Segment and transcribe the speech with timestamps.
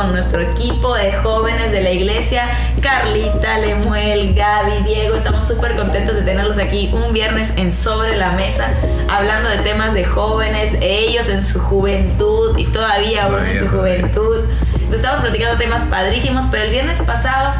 [0.00, 2.48] con nuestro equipo de jóvenes de la iglesia.
[2.80, 5.14] Carlita, Lemuel, Gaby, Diego.
[5.14, 8.70] Estamos súper contentos de tenerlos aquí un viernes en Sobre la Mesa,
[9.10, 14.44] hablando de temas de jóvenes, ellos en su juventud y todavía aún en su juventud.
[14.90, 17.52] Estamos platicando temas padrísimos, pero el viernes pasado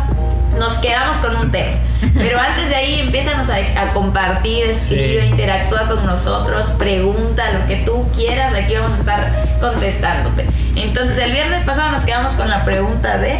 [0.58, 1.76] nos quedamos con un tema.
[2.14, 7.76] Pero antes de ahí, empiezanos a, a compartir, escribe, interactúa con nosotros, pregunta lo que
[7.76, 10.46] tú quieras, aquí vamos a estar contestándote.
[10.82, 13.38] Entonces, el viernes pasado nos quedamos con la pregunta de...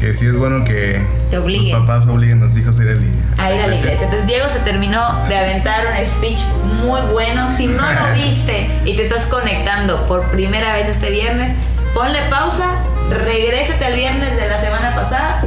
[0.00, 1.72] Que sí es bueno que Te obliguen.
[1.72, 3.00] los papás obliguen a los hijos a ir a la
[3.44, 4.04] a ir a la iglesia.
[4.04, 6.38] Entonces Diego se terminó de aventar un speech
[6.84, 7.48] muy bueno.
[7.56, 11.52] Si no lo viste y te estás conectando por primera vez este viernes,
[11.94, 12.66] ponle pausa,
[13.10, 15.42] regrésate al viernes de la semana pasada,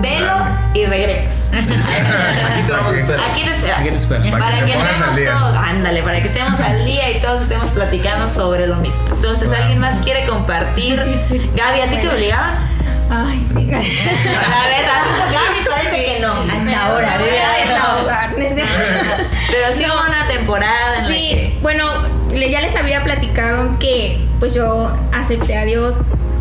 [0.00, 0.34] velo
[0.74, 1.41] y regresas.
[1.52, 3.30] Aquí te vamos a esperar.
[3.30, 3.78] Aquí te espera.
[3.78, 4.20] Aquí te espera.
[4.30, 5.32] Para, Para que que estemos al día.
[5.32, 9.02] todos, ándale, para que estemos al día y todos estemos platicando sobre lo mismo.
[9.14, 10.98] Entonces, ¿alguien más quiere compartir?
[11.54, 12.54] Gaby, ¿a ti te obligaban?
[13.10, 13.66] Ay, sí.
[13.66, 16.32] La verdad, Gaby parece que no.
[16.32, 17.74] Hasta ahora, Gaby voy a no.
[17.74, 18.34] desahogar.
[18.34, 21.58] Pero sí hubo una temporada en la Sí, que...
[21.60, 21.84] bueno,
[22.30, 25.94] ya les había platicado que pues yo acepté a Dios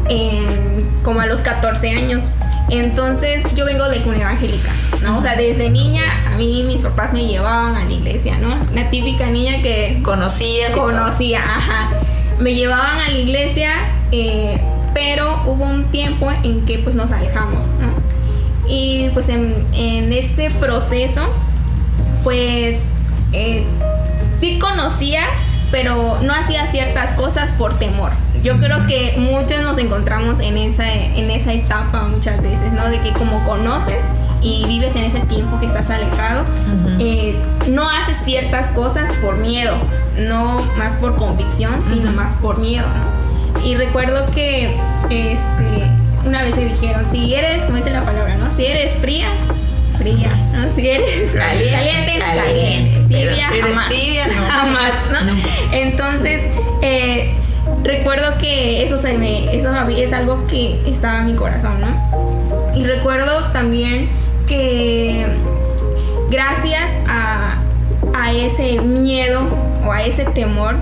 [0.08, 2.25] en- como a los 14 años.
[2.70, 5.20] Entonces yo vengo de cuna evangélica, ¿no?
[5.20, 8.56] O sea, desde niña a mí mis papás me llevaban a la iglesia, ¿no?
[8.73, 11.90] La típica niña que conocías conocía, ajá.
[12.40, 13.72] Me llevaban a la iglesia,
[14.12, 14.62] eh,
[14.94, 17.92] pero hubo un tiempo en que pues nos alejamos, ¿no?
[18.68, 21.22] Y pues en, en ese proceso,
[22.23, 22.92] pues
[23.34, 23.64] eh,
[24.40, 25.23] sí conocía,
[25.72, 28.12] pero no hacía ciertas cosas por temor.
[28.44, 32.90] Yo creo que muchos nos encontramos en esa, en esa etapa muchas veces, ¿no?
[32.90, 34.02] De que como conoces
[34.41, 36.44] y vives en ese tiempo que estás alejado,
[37.00, 37.35] eh,
[37.69, 39.75] no haces ciertas cosas por miedo,
[40.18, 43.63] no más por convicción, sino más por miedo, ¿no?
[43.63, 44.75] Y recuerdo que
[45.09, 45.88] este,
[46.25, 48.50] una vez se dijeron, si eres, como dice la palabra, ¿no?
[48.50, 49.28] Si eres fría,
[50.00, 50.68] fría, ¿no?
[50.72, 51.72] Si eres Caliente.
[51.72, 52.41] caliente, Caliente.
[52.41, 54.34] caliente, tibia, si eres jamás, tibia, no.
[54.50, 55.41] jamás, ¿no?
[55.72, 56.41] Entonces,
[56.81, 57.35] eh,
[57.84, 62.75] recuerdo que eso, se me, eso es algo que estaba en mi corazón, ¿no?
[62.75, 64.09] Y recuerdo también
[64.47, 65.25] que
[66.30, 67.58] gracias a,
[68.14, 69.41] a ese miedo
[69.86, 70.75] o a ese temor,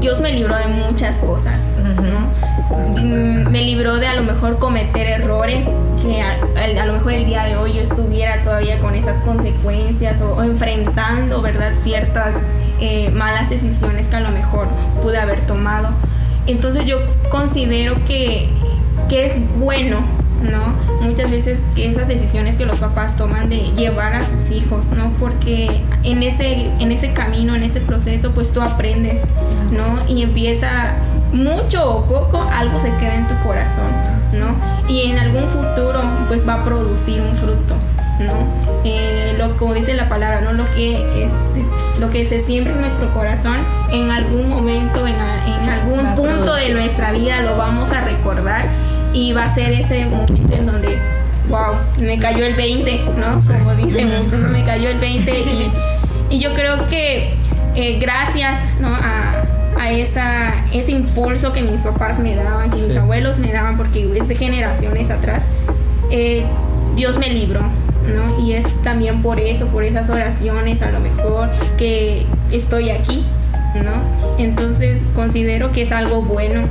[0.00, 2.96] Dios me libró de muchas cosas, ¿no?
[3.00, 5.66] Mm, Me libró de a lo mejor cometer errores
[6.02, 9.18] que a, a- a lo mejor el día de hoy yo estuviera todavía con esas
[9.18, 11.72] consecuencias o, o enfrentando, ¿verdad?
[11.82, 12.34] Ciertas
[12.80, 14.66] eh, malas decisiones que a lo mejor
[15.02, 15.90] pude haber tomado.
[16.46, 16.98] Entonces yo
[17.30, 18.48] considero que,
[19.08, 19.98] que es bueno,
[20.42, 20.74] ¿no?
[21.04, 25.10] Muchas veces esas decisiones que los papás toman de llevar a sus hijos, ¿no?
[25.18, 25.68] Porque
[26.04, 29.22] en ese, en ese camino, en ese proceso, pues tú aprendes,
[29.72, 29.98] ¿no?
[30.08, 30.94] Y empieza
[31.32, 33.90] mucho o poco, algo se queda en tu corazón,
[34.32, 34.54] ¿no?
[34.88, 37.74] Y en algún futuro, pues va a producir un fruto,
[38.20, 38.32] ¿no?
[38.84, 40.52] Eh, lo como dice la palabra, ¿no?
[40.52, 41.32] Lo que es-
[42.00, 43.56] lo que se siembra en nuestro corazón,
[43.90, 48.66] en algún momento, en, a- en algún punto de nuestra vida lo vamos a recordar
[49.12, 50.98] y va a ser ese momento en donde,
[51.48, 53.38] wow, me cayó el 20, ¿no?
[53.58, 55.70] Como dicen muchos, me cayó el 20 y,
[56.30, 57.34] y yo creo que
[57.74, 58.88] eh, gracias, ¿no?
[58.94, 59.32] A,
[59.78, 64.06] a esa, ese impulso que mis papás me daban, que mis abuelos me daban, porque
[64.18, 65.46] es de generaciones atrás,
[66.10, 66.44] eh,
[66.94, 67.60] Dios me libró,
[68.14, 68.38] ¿no?
[68.44, 73.24] Y es también por eso, por esas oraciones a lo mejor que estoy aquí,
[73.74, 74.36] ¿no?
[74.38, 76.62] Entonces considero que es algo bueno,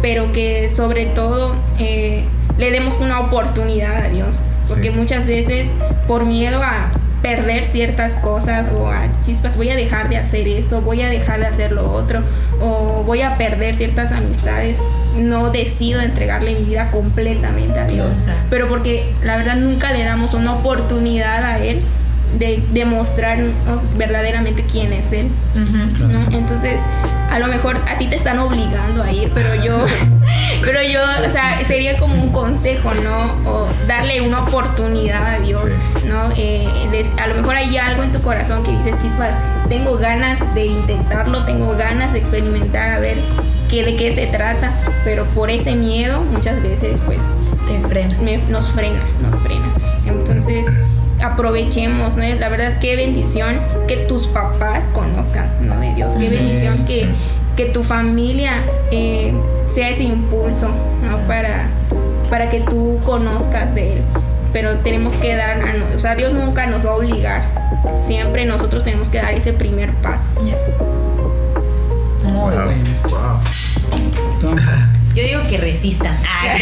[0.00, 2.24] pero que sobre todo eh,
[2.58, 4.96] le demos una oportunidad a Dios, porque Sí.
[4.96, 5.68] muchas veces
[6.06, 6.90] por miedo a
[7.22, 11.38] perder ciertas cosas o a chispas, voy a dejar de hacer esto, voy a dejar
[11.40, 12.20] de hacer lo otro,
[12.60, 14.76] o voy a perder ciertas amistades,
[15.16, 18.12] no decido entregarle mi vida completamente a Dios,
[18.50, 21.82] pero porque la verdad nunca le damos una oportunidad a Él
[22.38, 23.52] de demostrarnos
[23.96, 25.28] verdaderamente quién es Él.
[26.32, 26.80] Entonces,
[27.32, 29.84] a lo mejor a ti te están obligando a ir, pero yo,
[30.62, 33.50] pero yo, o sea, sería como un consejo, ¿no?
[33.50, 36.06] O darle una oportunidad a Dios, Sí.
[36.08, 36.30] ¿no?
[36.36, 36.68] Eh,
[37.20, 39.30] a lo mejor hay algo en tu corazón que dices, chispas,
[39.68, 43.16] tengo ganas de intentarlo, tengo ganas de experimentar a ver
[43.70, 44.70] qué, de qué se trata,
[45.04, 47.18] pero por ese miedo muchas veces, pues,
[47.66, 48.16] Te frena.
[48.20, 49.66] me- nos frena, nos frena.
[50.04, 50.66] Entonces,
[51.22, 52.24] aprovechemos, ¿no?
[52.24, 55.78] La verdad, qué bendición que tus papás conozcan, ¿no?
[55.80, 57.08] De Dios, qué Sí, bendición que, sí.
[57.56, 58.54] que tu familia
[58.90, 59.32] eh,
[59.66, 60.68] sea ese impulso,
[61.08, 61.18] ¿no?
[61.28, 61.68] Para,
[62.30, 64.02] para que tú conozcas de Él.
[64.52, 67.42] Pero tenemos que dar, a no- o sea, Dios nunca nos va a obligar
[68.06, 70.26] Siempre nosotros tenemos que dar ese primer paso.
[70.40, 70.52] Muy
[72.32, 72.50] Wow.
[72.50, 72.82] bueno.
[73.08, 73.38] Wow.
[74.40, 74.56] Tú,
[75.14, 76.54] Yo digo que resistan, Ah,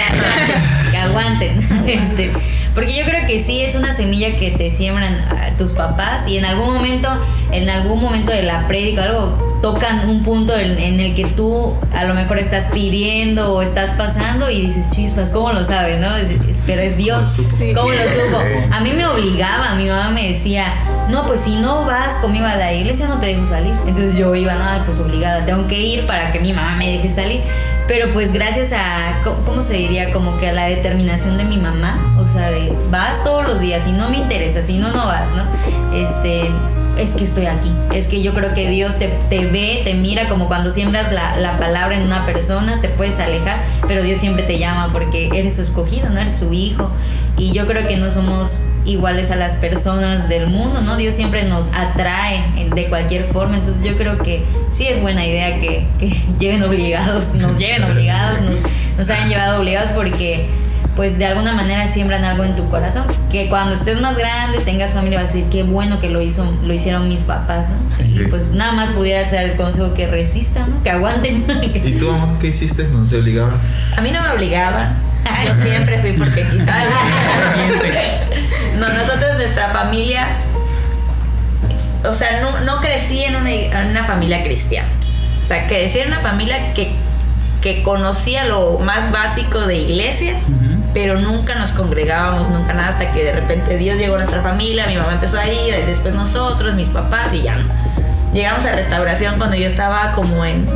[0.90, 1.88] que aguanten, que aguanten.
[1.88, 2.32] Este,
[2.74, 6.38] porque yo creo que sí es una semilla que te siembran a tus papás y
[6.38, 7.08] en algún momento,
[7.52, 11.26] en algún momento de la prédica o algo tocan un punto en, en el que
[11.26, 16.00] tú a lo mejor estás pidiendo o estás pasando y dices, chispas, ¿cómo lo sabes?
[16.00, 16.08] no?
[16.66, 17.26] Pero es Dios.
[17.58, 17.72] Sí.
[17.74, 18.38] ¿cómo lo supo?
[18.72, 20.72] A mí me obligaba, mi mamá me decía,
[21.08, 23.74] no, pues si no vas conmigo a la iglesia no te dejo salir.
[23.86, 27.10] Entonces yo iba, no, pues obligada, tengo que ir para que mi mamá me deje
[27.10, 27.40] salir.
[27.90, 30.12] Pero pues gracias a, ¿cómo- ¿cómo se diría?
[30.12, 33.84] Como que a la determinación de mi mamá, o sea, de vas todos los días
[33.88, 35.42] y no me interesa, si no, no vas, ¿no?
[35.92, 36.42] Este,
[36.96, 37.72] es que estoy aquí.
[37.92, 41.36] Es que yo creo que Dios te, te ve, te mira como cuando siembras la,
[41.38, 45.56] la palabra en una persona, te puedes alejar, pero Dios siempre te llama porque eres
[45.56, 46.20] su escogido, ¿no?
[46.20, 46.92] Eres su hijo.
[47.36, 50.96] Y yo creo que no somos iguales a las personas del mundo, ¿no?
[50.96, 52.44] Dios siempre nos atrae
[52.74, 53.56] de cualquier forma.
[53.56, 58.40] Entonces yo creo que sí es buena idea que, que lleven obligados, nos lleven obligados,
[58.40, 58.58] nos,
[58.96, 60.46] nos hayan llevado obligados porque
[60.96, 63.04] pues de alguna manera siembran algo en tu corazón.
[63.30, 66.52] Que cuando estés más grande, tengas familia, vas a decir, qué bueno que lo, hizo,
[66.62, 67.76] lo hicieron mis papás, ¿no?
[67.96, 68.22] Sí.
[68.22, 70.82] Y pues nada más pudiera ser el consejo que resistan, ¿no?
[70.82, 71.44] Que aguanten.
[71.84, 72.84] ¿Y tú, amor, qué hiciste?
[72.84, 73.54] ¿No te obligaban?
[73.96, 75.10] A mí no me obligaban.
[75.46, 76.64] Yo siempre fui porque quise.
[78.78, 80.26] no, nosotros, nuestra familia,
[82.04, 84.88] o sea, no, no crecí en una, en una familia cristiana.
[85.44, 86.90] O sea, crecí en una familia que,
[87.60, 90.34] que conocía lo más básico de iglesia,
[90.94, 94.86] pero nunca nos congregábamos, nunca nada, hasta que de repente Dios llegó a nuestra familia,
[94.86, 97.64] mi mamá empezó a ir, después nosotros, mis papás, y ya no.
[98.32, 100.66] Llegamos a restauración cuando yo estaba como en,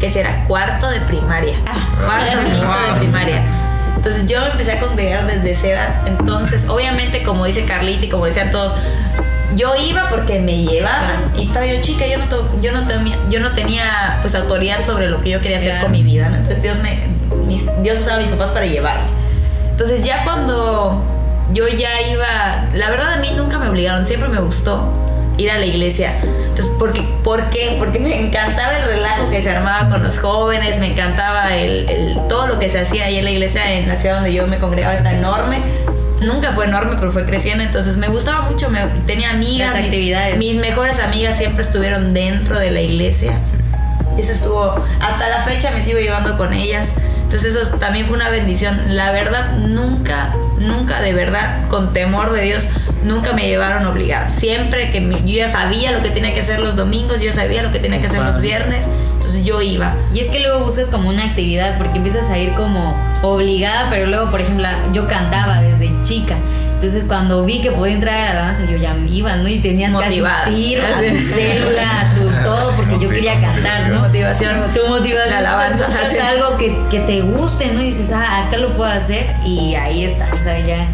[0.00, 0.44] ¿qué será?
[0.46, 1.56] Cuarto de primaria.
[2.04, 3.42] Cuarto, quinto de primaria.
[3.96, 5.88] Entonces yo me empecé a congregar desde esa edad.
[6.06, 8.72] Entonces, obviamente, como dice Carlita y como decían todos,
[9.56, 11.32] yo iba porque me llevaban.
[11.36, 14.84] Y estaba yo chica, yo no, to- yo no, tenía, yo no tenía pues autoridad
[14.84, 15.84] sobre lo que yo quería hacer Claro.
[15.86, 16.28] con mi vida.
[16.28, 16.36] ¿no?
[16.36, 17.00] Entonces Dios, me,
[17.46, 19.15] mis- Dios usaba a mis papás para llevarme.
[19.76, 21.02] Entonces ya cuando
[21.52, 24.90] yo ya iba, la verdad a mí nunca me obligaron, siempre me gustó
[25.36, 26.14] ir a la iglesia.
[26.22, 27.02] Entonces, ¿por qué?
[27.22, 27.76] ¿Por qué?
[27.78, 32.18] Porque me encantaba el relajo que se armaba con los jóvenes, me encantaba el, el-
[32.26, 34.56] todo lo que se hacía ahí en la iglesia, en la ciudad donde yo me
[34.58, 35.60] congregaba, está enorme.
[36.22, 39.74] Nunca fue enorme, pero fue creciendo, entonces me gustaba mucho, me, tenía amigas.
[39.74, 40.38] Las actividades.
[40.38, 43.32] mis mejores amigas siempre estuvieron dentro de la iglesia.
[44.16, 46.94] Eso estuvo, hasta la fecha me sigo llevando con ellas.
[47.26, 48.80] Entonces eso también fue una bendición.
[48.96, 52.64] La verdad, nunca, nunca de verdad, con temor de Dios,
[53.04, 54.28] nunca me llevaron obligada.
[54.28, 57.62] Siempre que mi- yo ya sabía lo que tenía que hacer los domingos, yo sabía
[57.62, 58.86] lo que tenía que hacer los viernes,
[59.16, 59.96] entonces yo iba.
[60.14, 64.06] Y es que luego buscas como una actividad porque empiezas a ir como obligada, pero
[64.06, 66.36] luego, por ejemplo, yo cantaba desde chica.
[66.76, 69.48] Entonces, cuando vi que podía entrar a la alabanza, yo ya me iba, ¿no?
[69.48, 70.44] Y tenías Motivada.
[70.44, 74.00] que asistir a tu célula, a tu todo, porque yo quería cantar, ¿no?
[74.00, 74.74] Motivación.
[74.74, 75.30] Tu motivación.
[75.30, 75.86] La alabanza.
[75.86, 77.80] Buscas algo que, que te guste, ¿no?
[77.80, 79.26] Y dices, ah, acá lo puedo hacer.
[79.46, 80.86] Y ahí está, o sea, ya.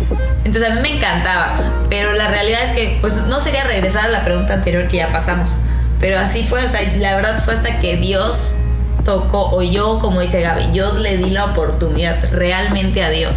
[0.45, 4.09] Entonces a mí me encantaba, pero la realidad es que pues no sería regresar a
[4.09, 5.55] la pregunta anterior que ya pasamos,
[6.01, 8.57] pero así fue, o sea, la verdad fue hasta que Dios
[9.05, 13.35] tocó, o yo, como dice Gaby, yo le di la oportunidad realmente a Dios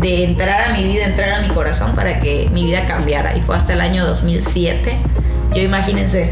[0.00, 3.36] de entrar a mi vida, entrar a mi corazón para que mi vida cambiara.
[3.36, 4.96] Y fue hasta el año 2007.
[5.54, 6.30] Yo imagínense,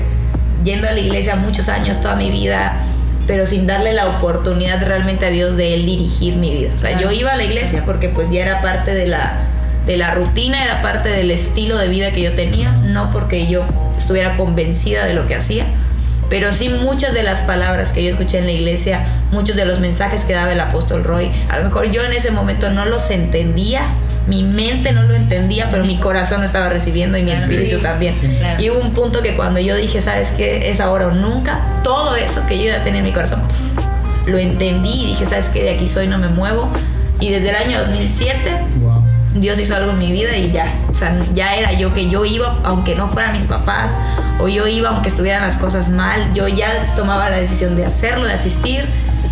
[0.65, 2.79] yendo a la iglesia muchos años, toda mi vida,
[3.27, 6.71] pero sin darle la oportunidad realmente a Dios de Él dirigir mi vida.
[6.75, 9.39] O sea, yo iba a la iglesia porque pues ya era parte de la,
[9.87, 13.65] de la rutina, era parte del estilo de vida que yo tenía, no porque yo
[13.97, 15.67] estuviera convencida de lo que hacía.
[16.33, 19.81] Pero sí muchas de las palabras que yo escuché en la iglesia, muchos de los
[19.81, 23.11] mensajes que daba el apóstol Roy, a lo mejor yo en ese momento no los
[23.11, 23.83] entendía,
[24.27, 27.83] mi mente no lo entendía, pero mi corazón lo estaba recibiendo y mi espíritu sí.
[27.83, 28.15] también.
[28.15, 28.35] Sí.
[28.61, 30.71] Y hubo un punto que cuando yo dije, ¿sabes qué?
[30.71, 33.43] Es ahora o nunca, todo eso que yo ya tenía en mi corazón,
[34.25, 35.65] lo entendí y dije, ¿sabes qué?
[35.65, 36.73] De aquí soy, no me muevo.
[37.21, 38.92] Y desde el año 2007 Wow.
[39.35, 40.75] Dios hizo algo en mi vida y ya.
[40.91, 43.93] O sea, ya era yo que yo iba, aunque no fueran mis papás,
[44.39, 48.27] o yo iba aunque estuvieran las cosas mal, yo ya tomaba la decisión de hacerlo,
[48.27, 48.85] de asistir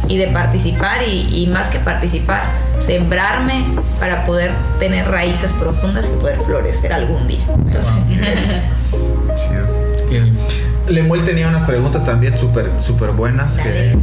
[0.08, 2.44] y de participar y, y más que participar,
[2.84, 3.64] sembrarme
[3.98, 7.44] para poder tener raíces profundas y poder florecer algún día.
[9.36, 9.80] Chido.
[10.90, 13.54] Lemuel tenía unas preguntas también súper súper buenas.
[13.58, 13.96] Que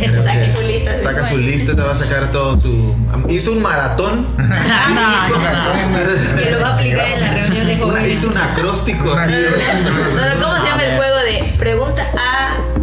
[0.00, 0.96] creo Saque que su lista.
[0.96, 2.94] Saca su lista, te va a sacar todo su.
[3.28, 4.26] Hizo un maratón.
[6.42, 8.08] Que lo va a aplicar en la reunión de Una- jóvenes.
[8.18, 12.02] hizo un acróstico ¿Cómo se llama el juego de pregunta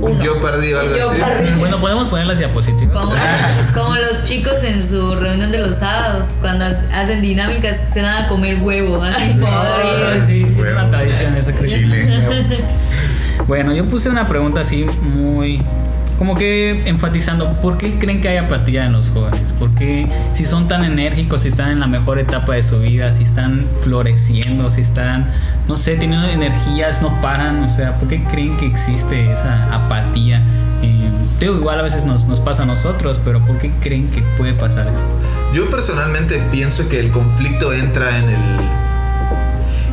[0.01, 0.21] A1?
[0.21, 1.21] Yo perdí o algo Yo así.
[1.21, 1.51] perdí.
[1.59, 2.95] Bueno, podemos poner las diapositivas.
[2.95, 3.13] Como,
[3.73, 8.27] como los chicos en su reunión de los sábados, cuando hacen dinámicas, se dan a
[8.27, 12.23] comer huevo, así como Ay, sí, es una tradición eso que Chile.
[13.47, 15.61] Bueno, yo puse una pregunta así muy
[16.17, 19.53] como que enfatizando, ¿por qué creen que hay apatía en los jóvenes?
[19.53, 23.13] ¿Por qué si son tan enérgicos, si están en la mejor etapa de su vida,
[23.13, 25.27] si están floreciendo, si están,
[25.67, 27.63] no sé, teniendo energías, no paran?
[27.63, 30.41] O sea, ¿por qué creen que existe esa apatía?
[30.81, 34.23] Eh, digo, igual a veces nos, nos pasa a nosotros, pero ¿por qué creen que
[34.37, 35.03] puede pasar eso?
[35.53, 38.87] Yo personalmente pienso que el conflicto entra en el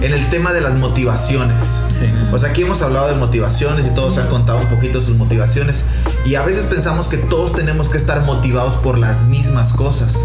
[0.05, 1.65] en el tema de las motivaciones.
[1.91, 2.07] Sí.
[2.33, 5.83] O sea, aquí hemos hablado de motivaciones y todos han contado un poquito sus motivaciones.
[6.27, 10.19] Y a veces pensamos que todos tenemos que estar motivados por las mismas cosas.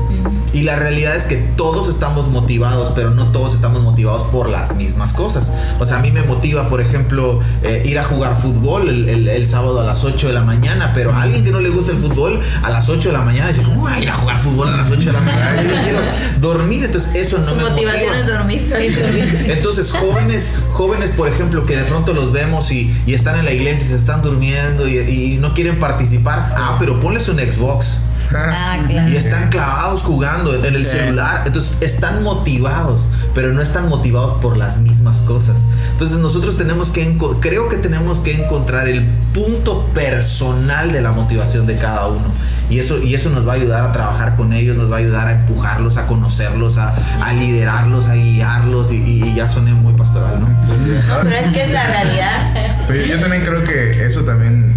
[0.53, 4.75] Y la realidad es que todos estamos motivados, pero no todos estamos motivados por las
[4.75, 5.51] mismas cosas.
[5.79, 9.27] O sea, a mí me motiva, por ejemplo, eh, ir a jugar fútbol el, el-
[9.27, 11.91] el sábado a las 8 de la mañana, pero a alguien que no le gusta
[11.91, 14.39] el fútbol a las 8 de la mañana dice, ¿cómo voy a ir a jugar
[14.39, 15.61] fútbol a las 8 de la mañana?
[15.61, 15.99] Yo quiero
[16.41, 18.19] dormir, entonces eso no Su me motivación motiva.
[18.19, 18.73] es dormir.
[18.79, 19.47] es dormir.
[19.69, 23.85] Entonces, jóvenes, jóvenes, por ejemplo, que de pronto los vemos y, están en la iglesia
[23.85, 26.41] y se están durmiendo y, y no quieren participar.
[26.55, 27.99] Ah, pero ponles un Xbox.
[28.35, 29.09] Ah, claro.
[29.09, 30.97] Y están clavados jugando en el Sí.
[30.97, 31.43] celular.
[31.45, 35.63] Entonces, están motivados, pero no están motivados por las mismas cosas.
[35.91, 41.65] Entonces, nosotros tenemos que, creo que tenemos que encontrar el punto personal de la motivación
[41.67, 42.25] de cada uno.
[42.69, 44.99] Y eso, y eso nos va a ayudar a trabajar con ellos, nos va a
[44.99, 46.93] ayudar a empujarlos, a conocerlos, a,
[47.23, 48.91] a liderarlos, a guiarlos.
[48.91, 50.47] Y, y ya soné muy pastoral, ¿no?
[50.49, 52.53] No, pero es que es la realidad.
[52.87, 54.75] Pero yo también creo que eso también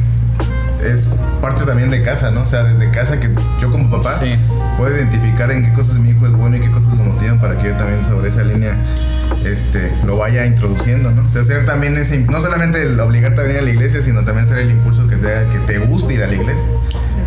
[0.85, 1.09] es
[1.41, 2.43] parte también de casa, ¿no?
[2.43, 4.35] O sea, desde casa que yo como papá Sí.
[4.77, 7.57] puedo identificar en qué cosas mi hijo es bueno y qué cosas lo motivan para
[7.59, 8.77] que yo también sobre esa línea
[9.45, 11.27] este, lo vaya introduciendo, ¿no?
[11.27, 14.25] O sea, ser también ese, no solamente el obligarte a venir a la iglesia, sino
[14.25, 16.67] también ser el impulso que te que te guste ir a la iglesia.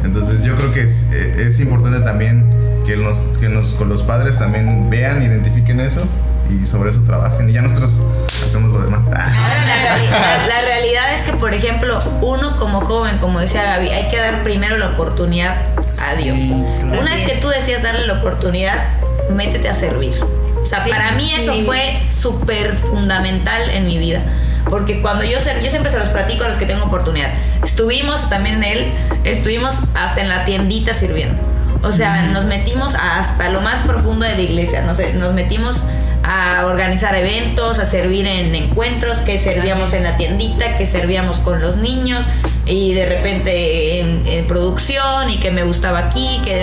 [0.04, 2.46] Entonces yo creo que es, eh, es importante también
[2.86, 6.08] que, nos, que nos, con los padres también vean, identifiquen eso
[6.50, 7.50] y sobre eso trabajen.
[7.50, 8.02] Y ya nosotros
[8.48, 9.02] hacemos lo demás.
[9.14, 9.32] Ah.
[9.66, 14.08] La, la- la realidad es que, por ejemplo, uno como joven, como decía Gaby, hay
[14.10, 15.58] que dar primero la oportunidad
[16.02, 16.40] a Dios.
[16.40, 18.86] Una vez que tú decías darle la oportunidad,
[19.32, 20.14] métete a servir.
[20.62, 21.64] O sea, Sí, para mí eso sí.
[21.66, 24.22] fue súper fundamental en mi vida.
[24.70, 27.30] Porque cuando yo, ser- yo siempre se los platico a los que tengo oportunidad.
[27.64, 31.40] Estuvimos también en él, estuvimos hasta en la tiendita sirviendo.
[31.84, 34.82] O sea, nos metimos hasta lo más profundo de la iglesia.
[34.82, 35.84] Nos, nos metimos
[36.27, 41.62] a organizar eventos, a servir en encuentros, que servíamos en la tiendita, que servíamos con
[41.62, 42.25] los niños
[42.65, 46.55] y de repente en, producción y que me gustaba aquí, que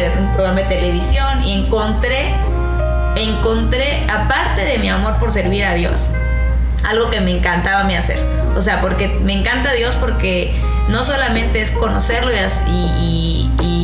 [0.56, 2.34] de televisión y encontré,
[3.16, 6.00] encontré, aparte de mi amor por servir a Dios,
[6.88, 8.18] algo que me encantaba a mí hacer.
[8.56, 10.52] O sea, porque me encanta Dios porque
[10.88, 12.32] no solamente es conocerlo
[12.68, 13.81] y- y- y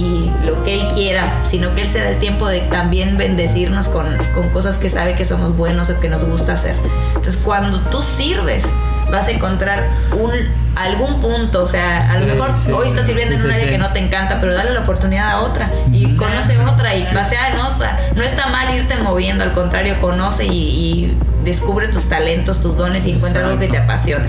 [0.49, 4.07] lo que Él quiera, sino que Él se da el tiempo de también bendecirnos con,
[4.35, 6.75] con cosas que sabe que somos buenos o que nos gusta hacer.
[7.15, 8.65] Entonces, cuando tú sirves,
[9.11, 10.31] vas a encontrar un,
[10.77, 11.63] algún punto.
[11.63, 13.67] O sea, a lo Sí, mejor sí, hoy estás sirviendo sí, en un sí, área
[13.67, 13.73] sí.
[13.73, 17.51] que no te encanta, pero dale la oportunidad a otra y conoce otra y pasea
[17.53, 17.99] en otra.
[18.15, 23.07] No está mal irte moviendo, al contrario, conoce y, y descubre tus talentos, tus dones
[23.07, 24.29] y encuentra algo que te apasione.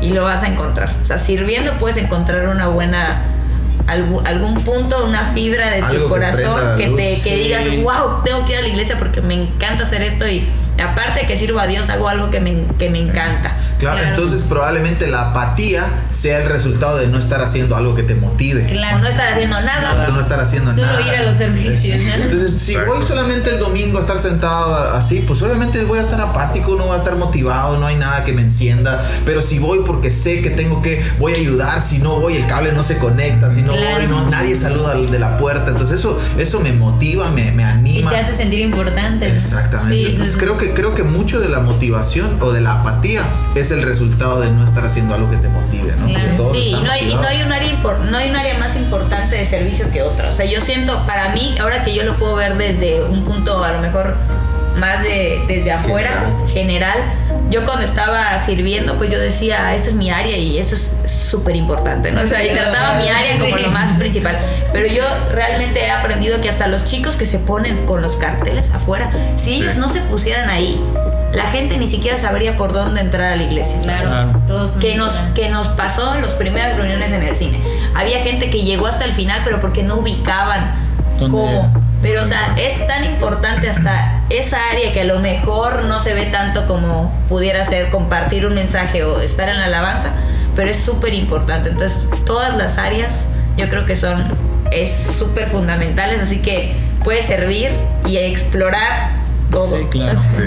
[0.00, 0.94] Y lo vas a encontrar.
[1.00, 3.22] O sea, sirviendo puedes encontrar una buena.
[3.86, 7.34] Algún, algún punto, una fibra de Algo tu corazón que, luz, te, que sí.
[7.34, 10.46] digas, wow, tengo que ir a la iglesia porque me encanta hacer esto y
[10.82, 13.52] aparte de que sirvo a Dios, hago algo que me, que me encanta.
[13.78, 18.14] Claro, entonces probablemente la apatía sea el resultado de no estar haciendo algo que te
[18.14, 18.66] motive.
[18.66, 20.06] Claro, no estar haciendo nada.
[20.06, 21.02] De no estar haciendo Solo nada.
[21.02, 22.14] ir a los servicios, ¿no?
[22.24, 26.20] Entonces, si voy solamente el domingo a estar sentado así, pues obviamente voy a estar
[26.20, 29.04] apático, no voy a estar motivado, no hay nada que me encienda.
[29.24, 32.46] Pero si voy porque sé que tengo que, voy a ayudar, si no voy, el
[32.46, 33.96] cable no se conecta, si no Claro.
[33.98, 35.70] voy, no, nadie saluda al de la puerta.
[35.70, 38.10] Entonces, eso, eso me motiva, me, me Y anima.
[38.10, 39.28] te hace sentir importante.
[39.28, 39.94] Exactamente.
[39.96, 43.22] Sí, Entonces sí, creo que creo que mucho de la motivación o de la apatía
[43.54, 46.06] es el resultado de no estar haciendo algo que te motive, ¿no?
[46.06, 48.58] Claro, sí, y no, hay, y no, hay un área impor- no hay un área
[48.58, 50.28] más importante de servicio que otra.
[50.28, 53.62] O sea, yo siento, para mí, ahora que yo lo puedo ver desde un punto
[53.64, 54.14] a lo mejor
[54.76, 56.98] más de, desde afuera, general.
[57.50, 61.56] yo cuando estaba sirviendo, pues yo decía, esta es mi área y esto es súper
[61.56, 62.20] importante, ¿no?
[62.22, 64.36] O sea, y trataba mi área como lo más principal.
[64.72, 68.70] Pero yo realmente he aprendido que hasta los chicos que se ponen con los carteles
[68.72, 70.78] afuera, si ellos no se pusieran ahí,
[71.32, 73.78] la gente ni siquiera sabría por dónde entrar a la iglesia.
[73.82, 74.42] Claro, Claro.
[74.46, 77.60] todos que nos, que nos pasó en las primeras reuniones en el cine.
[77.94, 80.74] Había gente que llegó hasta el final, pero porque no ubicaban
[81.18, 81.72] cómo.
[82.02, 86.14] Pero, o sea, es tan importante hasta esa área que a lo mejor no se
[86.14, 90.10] ve tanto como pudiera ser compartir un mensaje o estar en la alabanza,
[90.54, 91.70] pero es súper importante.
[91.70, 94.24] Entonces, todas las áreas yo creo que son
[94.70, 97.70] es súper fundamentales, así que puede servir
[98.06, 99.10] y explorar
[99.50, 99.78] todo.
[99.78, 100.20] Sí, claro.
[100.20, 100.42] Sí.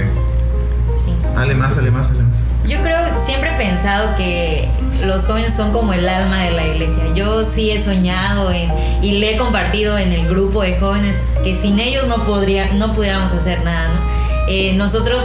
[1.05, 1.11] Sí.
[1.35, 2.31] Ale más, ale más, ale más.
[2.67, 4.69] Yo creo, siempre he pensado que
[5.03, 7.03] los jóvenes son como el alma de la iglesia.
[7.15, 11.55] Yo sí he soñado en, y le he compartido en el grupo de jóvenes que
[11.55, 13.99] sin ellos no, podría, no pudiéramos hacer nada, ¿no?
[14.47, 15.23] Eh, nosotros,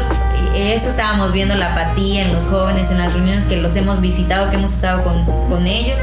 [0.54, 4.00] eh, eso estábamos viendo la apatía en los jóvenes, en las reuniones que los hemos
[4.00, 5.98] visitado, que hemos estado con, con ellos.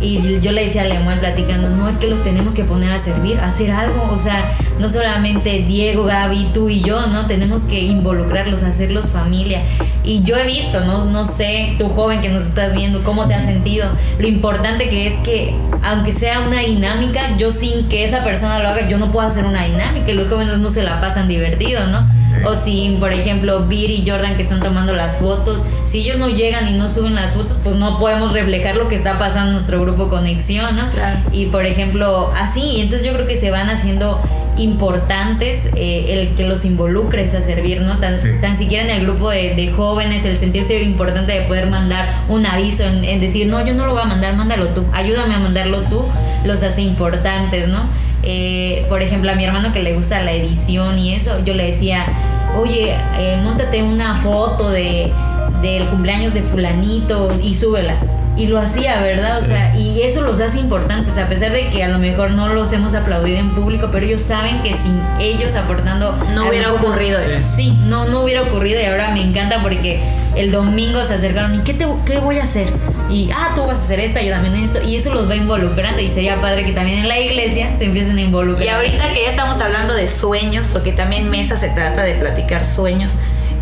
[0.00, 2.98] Y yo le decía a Lemuel platicando, no es que los tenemos que poner a
[2.98, 4.10] servir, a hacer algo.
[4.10, 7.26] O sea, no solamente Diego, Gaby, tú y yo, ¿no?
[7.26, 9.62] Tenemos que involucrarlos, hacerlos familia.
[10.02, 13.34] Y yo he visto, no, no sé, tú joven que nos estás viendo, cómo te
[13.34, 13.88] has sentido.
[14.18, 18.68] Lo importante que es que, aunque sea una dinámica, yo sin que esa persona lo
[18.68, 20.10] haga, yo no puedo hacer una dinámica.
[20.10, 22.06] Y los jóvenes no se la pasan divertido, ¿no?
[22.46, 26.28] O si, por ejemplo, Vir y Jordan que están tomando las fotos, si ellos no
[26.28, 29.52] llegan y no suben las fotos, pues no podemos reflejar lo que está pasando en
[29.52, 30.90] nuestro grupo Conexión, ¿no?
[30.90, 31.20] Claro.
[31.32, 34.20] Y por ejemplo, así, y entonces yo creo que se van haciendo
[34.56, 37.98] importantes eh, el que los involucres a servir, ¿no?
[37.98, 38.28] Tan, Sí.
[38.40, 42.46] tan siquiera en el grupo de, de jóvenes, el sentirse importante de poder mandar un
[42.46, 45.38] aviso, en, en decir, no, yo no lo voy a mandar, mándalo tú, ayúdame a
[45.38, 46.04] mandarlo tú,
[46.44, 47.84] los hace importantes, ¿no?
[48.22, 51.66] Eh, por ejemplo, a mi hermano que le gusta la edición y eso, yo le
[51.66, 52.06] decía,
[52.56, 55.12] oye, eh, montate una foto de,
[55.62, 57.96] del cumpleaños de fulanito y súbela.
[58.36, 59.38] Y lo hacía, ¿verdad?
[59.38, 59.48] O Sí.
[59.50, 62.72] sea, y eso los hace importantes, a pesar de que a lo mejor no los
[62.72, 66.16] hemos aplaudido en público, pero ellos saben que sin ellos aportando...
[66.34, 67.38] No hubiera ocurrido eso.
[67.44, 70.00] Sí, no, no hubiera ocurrido y ahora me encanta porque
[70.36, 72.72] el domingo se acercaron y ¿qué, te, qué voy a hacer?
[73.10, 76.00] Y, ah, tú vas a hacer esto, yo también esto, y eso los va involucrando
[76.00, 78.64] y sería padre que también en la iglesia se empiecen a involucrar.
[78.64, 82.64] Y ahorita que ya estamos hablando de sueños, porque también Mesa se trata de platicar
[82.64, 83.12] sueños.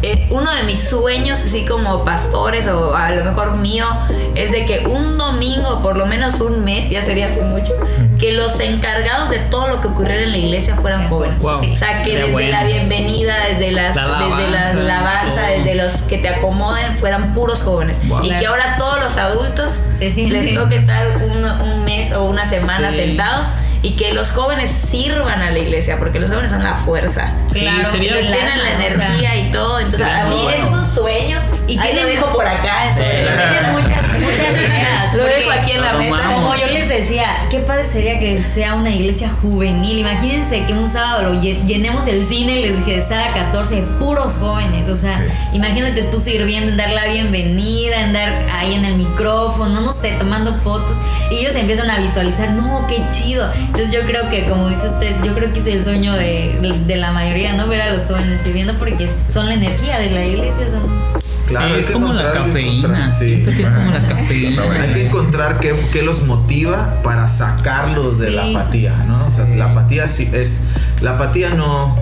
[0.03, 3.87] Eh, uno de mis sueños, así como pastores o a lo mejor mío,
[4.35, 7.73] es de que un domingo, por lo menos un mes, ya sería hace mucho,
[8.19, 11.39] que los encargados de todo lo que ocurriera en la iglesia fueran jóvenes.
[11.41, 11.61] Wow.
[11.61, 12.51] Sí, O sea, que desde bueno.
[12.51, 15.51] la bienvenida, desde, las, La desde la alabanza, alabanza, todo.
[15.59, 18.01] desde los que te acomoden, fueran puros jóvenes.
[18.09, 18.25] Wow.
[18.25, 20.27] Y que ahora todos los adultos Sí, sí.
[20.27, 22.97] les toque estar un, un mes o una semana Sí.
[22.97, 23.49] sentados
[23.83, 27.33] y que los jóvenes sirvan a la iglesia, porque los jóvenes son la fuerza.
[27.51, 29.79] Sí, Claro, sería Ellos tienen la o sea, energía y todo.
[29.81, 30.67] Entonces, sería a mí bueno.
[30.67, 31.41] es un sueño.
[31.67, 32.89] Y que lo dejo por acá.
[32.91, 32.95] en.
[32.97, 35.15] Tienen muchas, muchas ideas.
[35.15, 36.17] Lo dejo aquí en la mesa.
[36.35, 39.99] Como yo les decía, qué padre sería que sea una iglesia juvenil.
[39.99, 44.37] Imagínense que un sábado llenemos el cine y les dije de sala 14 de puros
[44.39, 44.89] jóvenes.
[44.89, 45.25] O sea, Sí.
[45.57, 50.13] imagínate tú sirviendo, en dar la bienvenida, en dar ahí en el micrófono, no sé,
[50.19, 50.99] tomando fotos.
[51.31, 53.51] Y ellos empiezan a visualizar, no, qué chido.
[53.55, 56.97] Entonces yo creo que, como dice usted, yo creo que es el sueño de, de
[56.97, 57.67] la mayoría, ¿no?
[57.69, 60.67] Ver a los jóvenes sirviendo porque son la energía de la iglesia.
[60.71, 61.22] Son...
[61.53, 62.89] Claro, sí, hay es que como la cafeína.
[62.89, 63.25] encontrar- sí.
[63.27, 64.63] Siento que es como la Está cafeína.
[64.65, 64.83] bueno.
[64.83, 69.27] Hay que encontrar qué, qué los motiva para sacarlos de la apatía, ¿no?
[69.27, 70.63] O sea, la apatía sí es.
[71.01, 71.97] La apatía no.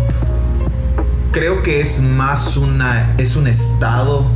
[1.33, 3.15] Creo que es más una.
[3.19, 4.27] es un estado,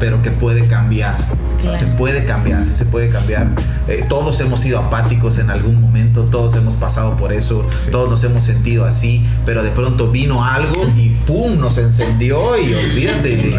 [0.00, 1.16] pero que puede cambiar.
[1.60, 1.78] Claro.
[1.78, 3.48] se puede cambiar, sí se puede cambiar.
[3.88, 7.90] Eh, todos hemos sido apáticos en algún momento, todos hemos pasado por eso, Sí.
[7.90, 11.58] todos nos hemos sentido así, pero de pronto vino algo y ¡pum!
[11.58, 13.54] nos encendió y olvídate.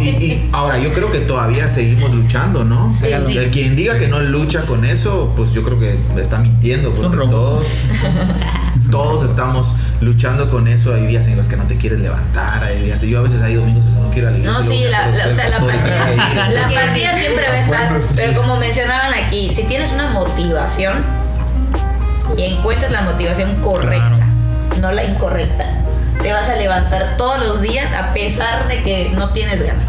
[0.00, 2.94] Y, y- y ahora yo creo que todavía seguimos luchando, ¿no?
[2.98, 3.36] Sí, sí.
[3.38, 6.92] El quien diga que no lucha con eso, pues yo creo que me está mintiendo.
[6.92, 7.64] Porque todos,
[8.90, 10.94] todos estamos luchando con eso.
[10.94, 13.00] Hay días en los que no te quieres levantar, hay días.
[13.02, 14.60] Yo a veces hay domingos que no quiero ir a la iglesia.
[14.60, 15.46] No, sí, la, la- o sea,
[16.66, 18.00] apatía siempre va a estar.
[18.16, 21.04] Pero como mencionaban aquí, si tienes una motivación
[22.36, 24.18] y encuentras la motivación correcta,
[24.80, 25.64] no la incorrecta,
[26.22, 29.88] te vas a levantar todos los días a pesar de que no tienes ganas.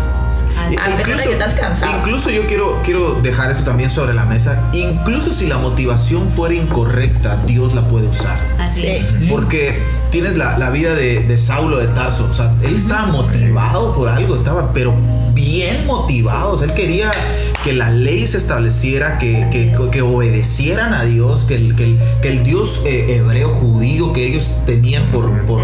[0.60, 1.98] A pesar de que estás cansado.
[2.00, 4.62] Incluso yo quiero, quiero dejar eso también sobre la mesa.
[4.74, 8.38] Incluso si la motivación fuera incorrecta, Dios la puede usar.
[8.70, 8.88] Así Sí.
[8.88, 9.12] es.
[9.12, 9.28] Sí.
[9.30, 9.80] Porque
[10.12, 12.28] tienes la, la vida de, de Saulo de Tarso.
[12.30, 14.94] O sea, él estaba motivado por algo, estaba, pero
[15.34, 16.52] bien motivado.
[16.54, 17.12] O sea, él quería
[17.64, 22.00] que la ley se estableciera, que, que, que obedecieran a Dios, que el, que el,
[22.22, 25.62] que el Dios eh, hebreo judío que ellos tenían por, por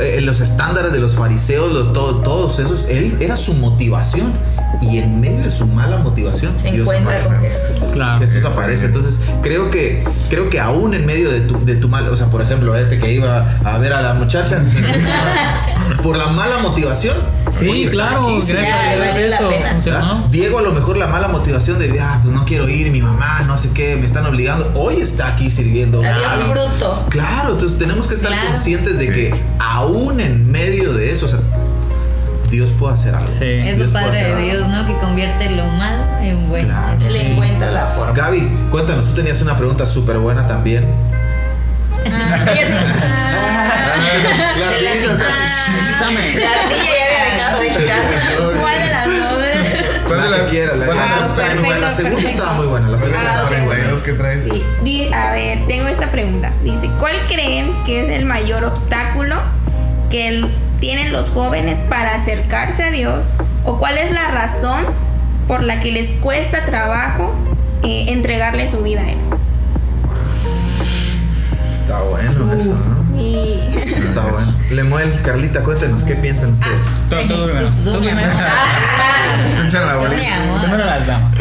[0.00, 4.32] eh, los estándares de los fariseos, los, todo- todos esos, él era su motivación.
[4.82, 7.24] Y en medio de su mala motivación, Se Dios aparece.
[7.26, 7.80] con Jesús.
[7.92, 8.18] Claro.
[8.20, 8.86] Jesús aparece.
[8.86, 12.26] Entonces, creo que creo que aún en medio de tu, de tu mal, o sea,
[12.26, 14.62] por ejemplo, este que iba a ver a la muchacha
[16.02, 17.16] por la mala motivación.
[17.52, 20.24] Sí, claro, gracias a la eso.
[20.30, 23.42] Diego a lo mejor la mala motivación de, ah, pues no quiero ir, mi mamá,
[23.46, 24.70] no sé qué, me están obligando.
[24.74, 26.00] Hoy está aquí sirviendo.
[26.02, 26.52] Salió Claro.
[26.52, 27.06] fruto.
[27.08, 28.48] Claro, entonces tenemos que estar Claro.
[28.50, 29.12] conscientes de Sí.
[29.12, 31.40] que aún en medio de eso, o sea,
[32.50, 33.28] Dios puede hacer algo.
[33.28, 33.44] Sí.
[33.44, 34.38] Es lo padre de algo.
[34.40, 34.86] Dios, ¿no?
[34.86, 36.68] Que convierte lo malo en bueno.
[36.68, 36.98] Claro.
[37.00, 37.06] Sí.
[37.06, 38.12] encuentro encuentra la forma.
[38.14, 40.86] Gaby, cuéntanos, tú tenías una pregunta súper buena también.
[42.10, 42.44] Ah.
[43.80, 43.96] Ah,
[44.58, 44.70] la-.
[44.70, 44.80] La
[47.36, 48.58] de.
[48.60, 49.16] ¿Cuál de las dos?
[50.06, 51.64] ¿Cuál de la las- que quiera, la, cuál de la- las dos está está muy
[51.64, 51.80] buena.
[51.80, 52.38] La segunda perfecto.
[52.38, 52.88] estaba muy buena.
[52.88, 53.84] La segunda Ah, estaba muy buena.
[53.90, 54.44] ¿Los que traes?
[54.84, 55.10] Sí.
[55.12, 56.52] A ver, tengo esta pregunta.
[56.64, 59.36] Dice, ¿cuál creen que es el mayor obstáculo
[60.10, 63.30] que el- tienen los jóvenes para acercarse a Dios?
[63.64, 64.86] ¿O cuál es la razón
[65.46, 67.34] por la que les cuesta trabajo
[67.82, 69.18] eh, entregarle su vida a Él?
[71.70, 72.97] Está bueno eso, ¿no?
[73.18, 74.54] Y Está bueno.
[74.70, 76.78] Lemuel, Carlita, cuéntenos, ¿qué piensan ustedes?
[77.10, 77.68] Todo, todo primero.
[77.84, 78.30] Tú, Tú mi primero.
[79.64, 80.36] echan la Tú, mi bolita.
[80.42, 80.60] amor.
[80.60, 81.34] Primero las damas.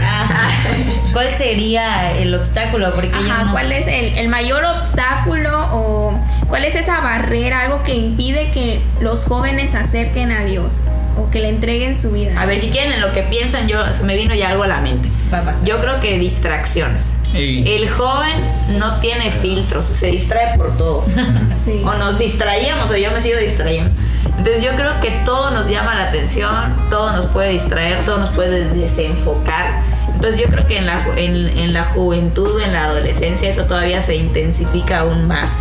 [1.13, 2.93] ¿Cuál sería el obstáculo?
[2.93, 7.83] Porque Ajá, no- ¿cuál es el, el mayor obstáculo o cuál es esa barrera, algo
[7.83, 10.81] que impide que los jóvenes se acerquen a Dios
[11.17, 12.39] o que le entreguen su vida?
[12.39, 14.67] A ver, si quieren en lo que piensan, yo se me vino ya algo a
[14.67, 15.09] la mente.
[15.31, 15.63] Papas.
[15.63, 17.17] Yo creo que distracciones.
[17.33, 18.33] El joven
[18.79, 21.05] no tiene filtros, se distrae por todo.
[21.63, 21.81] Sí.
[21.83, 23.91] O nos distraíamos o yo me sigo distrayendo.
[24.37, 28.29] Entonces yo creo que todo nos llama la atención, todo nos puede distraer, todo nos
[28.29, 29.81] puede desenfocar.
[30.13, 34.01] Entonces yo creo que en la, en, en la juventud, en la adolescencia, eso todavía
[34.01, 35.51] se intensifica aún más.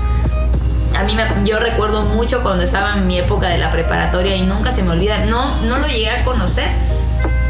[0.97, 4.43] A mí me- yo recuerdo mucho cuando estaba en mi época de la preparatoria y
[4.43, 6.69] nunca se me olvida, no, no lo llegué a conocer,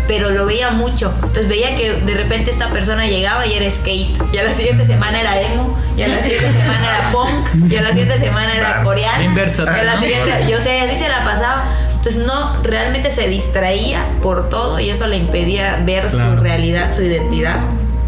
[0.08, 1.12] pero lo veía mucho.
[1.16, 4.84] Entonces veía que de repente esta persona llegaba y era skate, y a la siguiente
[4.84, 8.54] semana era emo, y a la siguiente semana era punk, y a la siguiente semana
[8.56, 9.18] era coreana.
[9.18, 10.00] Bien versátil, y a la ¿no?
[10.00, 11.64] siguiente, yo sé, así se la pasaba.
[11.96, 16.36] Entonces no, realmente se distraía por todo y eso le impedía ver Claro.
[16.36, 17.56] su realidad, su identidad,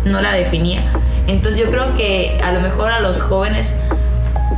[0.05, 0.83] no la definía.
[1.27, 3.75] Entonces yo creo que a lo mejor a los jóvenes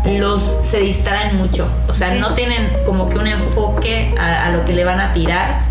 [0.06, 4.64] los se distraen mucho, o sea, no tienen como que un enfoque a, a lo
[4.64, 5.62] que le van a tirar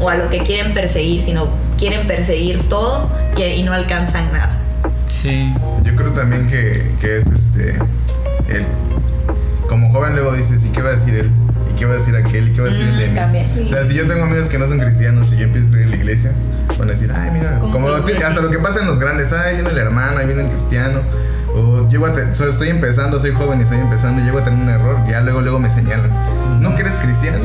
[0.00, 1.48] o a lo que quieren perseguir, sino
[1.78, 4.56] quieren perseguir todo y, y no alcanzan nada.
[5.08, 5.52] Sí.
[5.82, 7.78] Yo creo también que, que es este.
[8.48, 8.64] El,
[9.68, 11.30] como joven luego dices, ¿y qué va a decir él?
[11.74, 12.48] ¿Y qué va a decir aquel?
[12.48, 13.14] ¿Y qué va a decir el de mí?
[13.16, 13.46] también.
[13.64, 15.86] O sea, si yo tengo amigos que no son cristianos y yo empiezo a ir
[15.86, 16.32] a la iglesia,
[16.78, 19.32] van a decir, ay, mira, ¿Cómo como lo- hasta lo que pasa en los grandes,
[19.32, 21.00] ay, viene el hermano, ahí viene el cristiano.
[21.54, 24.58] O llego a te- so- estoy empezando, soy joven y estoy empezando, llego a tener
[24.60, 26.10] un error, ya luego, luego me señalan.
[26.60, 27.38] No que eres cristiano,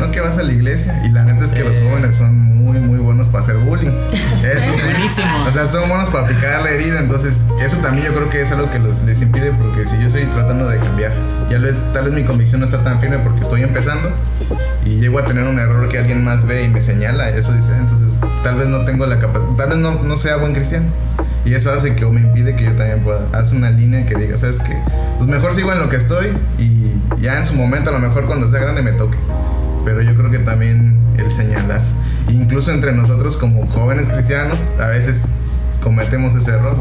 [0.00, 1.00] no que vas a la iglesia.
[1.04, 3.90] Y la neta es que los jóvenes son muy, muy buenos para hacer bullying.
[4.12, 4.82] Eso sí.
[4.92, 5.48] Buenísimos.
[5.48, 8.50] O sea, son buenos para picar la herida, entonces eso también yo creo que es
[8.50, 11.12] algo que los, les impide porque si yo estoy tratando de cambiar,
[11.50, 14.10] ya vez, tal vez mi convicción no está tan firme porque estoy empezando
[14.84, 17.70] y llego a tener un error que alguien más ve y me señala, eso dice,
[17.74, 20.86] "Ah, entonces tal vez no tengo la capacidad, tal vez no, no sea buen cristiano.
[21.46, 23.20] Y eso hace que me impide que yo también pueda.
[23.32, 24.76] Hace una línea que diga, ¿sabes qué?
[25.16, 26.90] Pues mejor sigo en lo que estoy y
[27.22, 29.16] ya en su momento, a lo mejor cuando sea grande me toque.
[29.84, 31.82] Pero yo creo que también el señalar.
[32.28, 35.28] Incluso entre nosotros como jóvenes cristianos, a veces
[35.86, 36.74] cometemos ese error.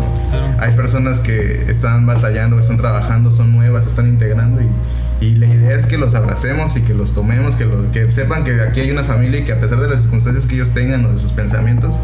[0.58, 5.78] Hay personas que están batallando, están trabajando, son nuevas, están integrando y, y la idea
[5.78, 8.90] es que los abracemos y que los tomemos, que, los, que sepan que aquí hay
[8.90, 11.34] una familia y que a pesar de las circunstancias que ellos tengan o de sus
[11.34, 12.00] pensamientos,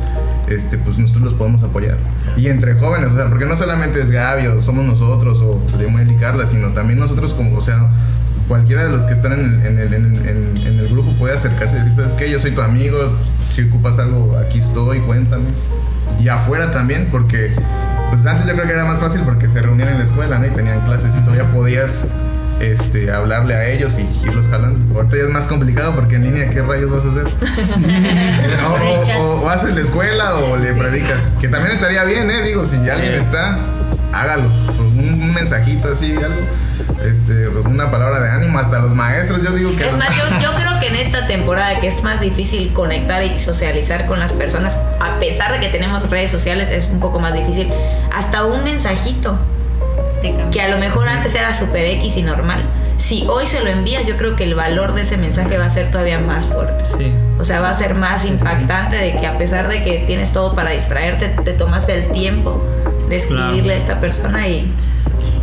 [0.48, 1.98] este, pues nosotros los podemos apoyar.
[2.38, 6.12] Y entre jóvenes, o sea, porque no solamente es Gaby o somos nosotros o Lemuel
[6.12, 7.90] y Carla, sino también nosotros como, o sea,
[8.48, 12.14] cualquiera de los que están en el, en el grupo puede acercarse y decir, ¿sabes
[12.14, 12.30] qué?
[12.30, 13.18] Yo soy tu amigo,
[13.52, 15.46] si ocupas algo, aquí estoy, cuéntame.
[16.20, 17.54] Y afuera también, porque
[18.10, 20.46] pues antes yo creo que era más fácil porque se reunían en la escuela, ¿no?
[20.46, 22.08] Y tenían clases y todavía podías
[22.60, 24.96] este, hablarle a ellos y irlos jalando.
[24.96, 27.26] Ahorita ya es más complicado porque en línea, ¿qué rayos vas a hacer?
[29.18, 31.32] o, o- o haces la escuela o le predicas.
[31.40, 32.42] Que también estaría bien, ¿eh?
[32.44, 33.58] Digo, si alguien está,
[34.14, 34.44] hágalo.
[34.80, 36.42] Un, un mensajito así, algo.
[37.04, 38.60] Este, una palabra de ánimo.
[38.60, 39.88] Hasta los maestros, yo digo que.
[39.88, 40.71] Es más, yo, yo creo
[41.36, 45.70] temporada que es más difícil conectar y socializar con las personas, a pesar de que
[45.70, 47.70] tenemos redes sociales, es un poco más difícil.
[48.14, 49.38] Hasta un mensajito,
[50.52, 52.62] que a lo mejor antes era super X y normal.
[52.98, 55.70] Si hoy se lo envías, yo creo que el valor de ese mensaje va a
[55.70, 56.86] ser todavía más fuerte.
[56.86, 57.12] Sí.
[57.40, 60.54] O sea, va a ser más impactante de que a pesar de que tienes todo
[60.54, 62.64] para distraerte, te tomaste el tiempo
[63.10, 63.70] de escribirle Claro.
[63.72, 64.72] a esta persona y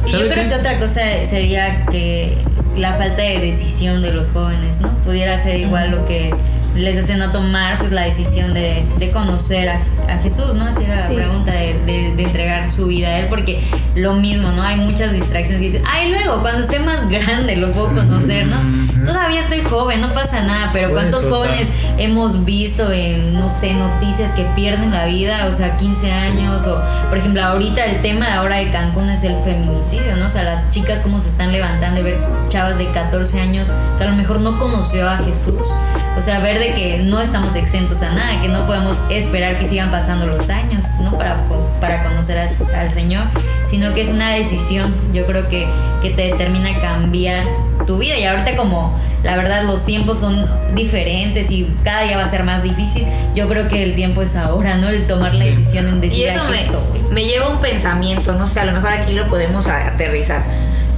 [0.07, 0.49] Y yo ¿Sabe creo qué?
[0.51, 2.39] que otra cosa sería que
[2.79, 4.91] la falta de decisión de los jóvenes, ¿no?
[5.05, 6.33] Pudiera ser igual lo que
[6.79, 10.65] les hace no tomar pues la decisión de, de conocer a, a Jesús, ¿no?
[10.67, 11.15] Así era la Sí.
[11.15, 13.63] pregunta de, de, de entregar su vida a Él, porque
[13.95, 14.63] lo mismo, ¿no?
[14.63, 18.57] Hay muchas distracciones que dicen, ay, luego, cuando esté más grande lo puedo conocer, ¿no?
[19.05, 24.33] Todavía estoy joven, no pasa nada, pero ¿cuántos jóvenes hemos visto en, no sé, noticias
[24.33, 28.33] que pierden la vida, o sea, 15 años, o por ejemplo, ahorita el tema de
[28.33, 30.27] ahora de Cancún es el feminicidio, ¿no?
[30.27, 34.05] O sea, las chicas cómo se están levantando y ver chavas de 14 años que
[34.05, 35.67] a lo mejor no conoció a Jesús,
[36.17, 39.67] o sea, ver de que no estamos exentos a nada, que no podemos esperar que
[39.67, 41.17] sigan pasando los años, ¿no?
[41.17, 41.37] Para,
[41.81, 43.25] para conocer a- al Señor,
[43.65, 45.67] sino que es una decisión, yo creo que,
[46.03, 47.45] que te determina cambiar
[47.87, 52.25] tu vida y ahorita como la verdad los tiempos son diferentes y cada día va
[52.25, 53.05] a ser más difícil,
[53.35, 54.89] yo creo que el tiempo es ahora, ¿no?
[54.89, 56.81] El tomar la decisión en decir Y eso "Aquí me, estoy".
[57.11, 60.43] me lleva a un pensamiento, no sé, a lo mejor aquí lo podemos aterrizar.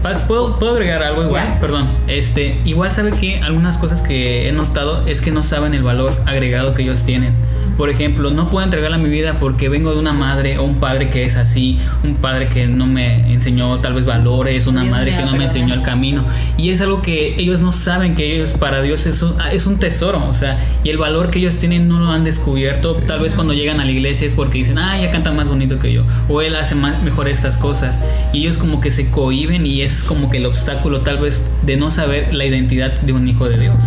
[0.03, 1.59] ¿Puedo, ¿Puedo agregar algo igual?
[1.61, 1.89] Perdón.
[2.07, 6.13] Este, igual sabe que algunas cosas que he notado es que no saben el valor
[6.27, 7.35] agregado que ellos tienen.
[7.81, 10.81] Por ejemplo, no puedo entregarle a mi vida porque vengo de una madre o un
[10.81, 14.93] padre que es así, un padre que no me enseñó tal vez valores, una Dios
[14.93, 16.27] madre que no me enseñó el camino.
[16.59, 19.79] Y es algo que ellos no saben que ellos para Dios es un, es un
[19.79, 22.93] tesoro, o sea, y el valor que ellos tienen no lo han descubierto.
[22.93, 25.79] Tal vez cuando llegan a la iglesia es porque dicen, ah, ya canta más bonito
[25.79, 27.99] que yo, o él hace más, mejor estas cosas.
[28.35, 31.79] Y ellos como que se cohiben y es como que el obstáculo tal vez de
[31.79, 33.83] no saber la identidad de un hijo de Dios.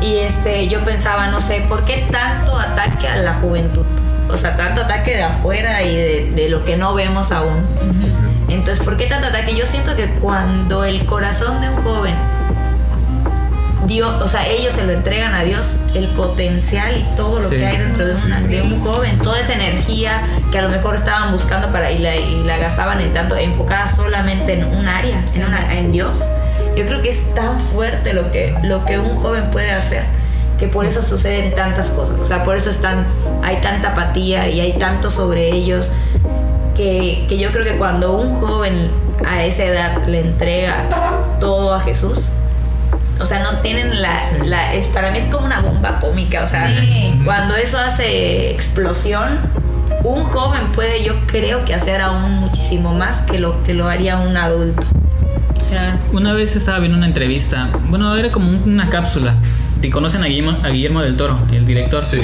[0.00, 3.84] Y este, yo pensaba, no sé, ¿por qué tanto ataque a la juventud?
[4.30, 7.64] O sea, tanto ataque de afuera y de, de lo que no vemos aún.
[8.48, 9.54] Entonces, ¿por qué tanto ataque?
[9.56, 12.14] Yo siento que cuando el corazón de un joven,
[13.86, 17.56] Dios, o sea, ellos se lo entregan a Dios, el potencial y todo lo Sí.
[17.56, 20.94] que hay dentro de, una- de un joven, toda esa energía que a lo mejor
[20.94, 25.24] estaban buscando para y la, y la gastaban en tanto, enfocada solamente en un área,
[25.34, 26.18] en, una, en Dios.
[26.76, 30.04] Yo creo que es tan fuerte lo que, lo que un joven puede hacer
[30.58, 32.18] que por eso suceden tantas cosas.
[32.18, 33.06] O sea, por eso están,
[33.44, 35.88] hay tanta apatía y hay tanto sobre ellos
[36.76, 38.90] que, que yo creo que cuando un joven
[39.24, 40.84] a esa edad le entrega
[41.38, 42.22] todo a Jesús,
[43.20, 46.46] o sea, no tienen la, la es para mí es como una bomba atómica, o
[46.46, 47.20] sea, Sí.
[47.24, 49.38] cuando eso hace explosión,
[50.04, 54.16] un joven puede, yo creo que hacer aún muchísimo más que lo que lo haría
[54.18, 54.86] un adulto.
[55.68, 55.98] Claro.
[56.12, 59.36] Una vez estaba viendo una entrevista, bueno, era como un- una cápsula.
[59.80, 62.02] ¿Te conocen a Guillermo, a Guillermo del Toro, el director?
[62.02, 62.18] Sí.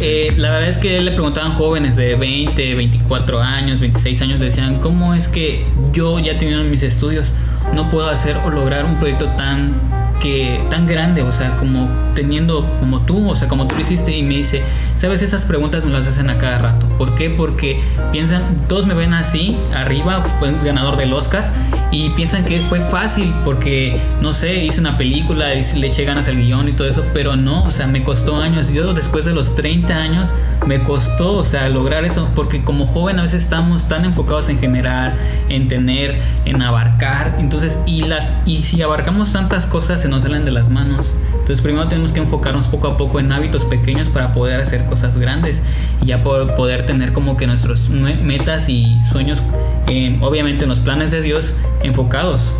[0.00, 4.78] Eh, la verdad es que le preguntaban jóvenes de 20, 24 años, 26 años, decían,
[4.78, 7.32] ¿cómo es que yo ya teniendo mis estudios
[7.74, 9.72] no puedo hacer o lograr un proyecto tan
[10.20, 14.16] que tan grande, o sea, como teniendo como tú, o sea, como tú lo hiciste
[14.16, 14.62] y me dice,
[14.96, 16.86] sabes, esas preguntas me las hacen a cada rato.
[16.98, 17.30] ¿Por qué?
[17.30, 17.80] Porque
[18.12, 20.24] piensan, todos me ven así, arriba,
[20.64, 21.50] ganador del Oscar,
[21.90, 26.36] y piensan que fue fácil porque, no sé, hice una película, le eché ganas al
[26.36, 28.72] guion y todo eso, pero no, o sea, me costó años.
[28.72, 30.28] Yo después de los 30 años
[30.66, 34.58] me costó, o sea, lograr eso, porque como joven a veces estamos tan enfocados en
[34.58, 35.16] generar,
[35.48, 40.44] en tener, en abarcar, entonces, y las y si abarcamos tantas cosas se nos salen
[40.44, 41.14] de las manos.
[41.32, 45.16] Entonces, primero tenemos que enfocarnos poco a poco en hábitos pequeños para poder hacer cosas
[45.16, 45.60] grandes
[46.02, 49.42] y ya por poder tener como que nuestros me- metas y sueños,
[49.88, 52.52] en, obviamente en los planes de Dios, enfocados.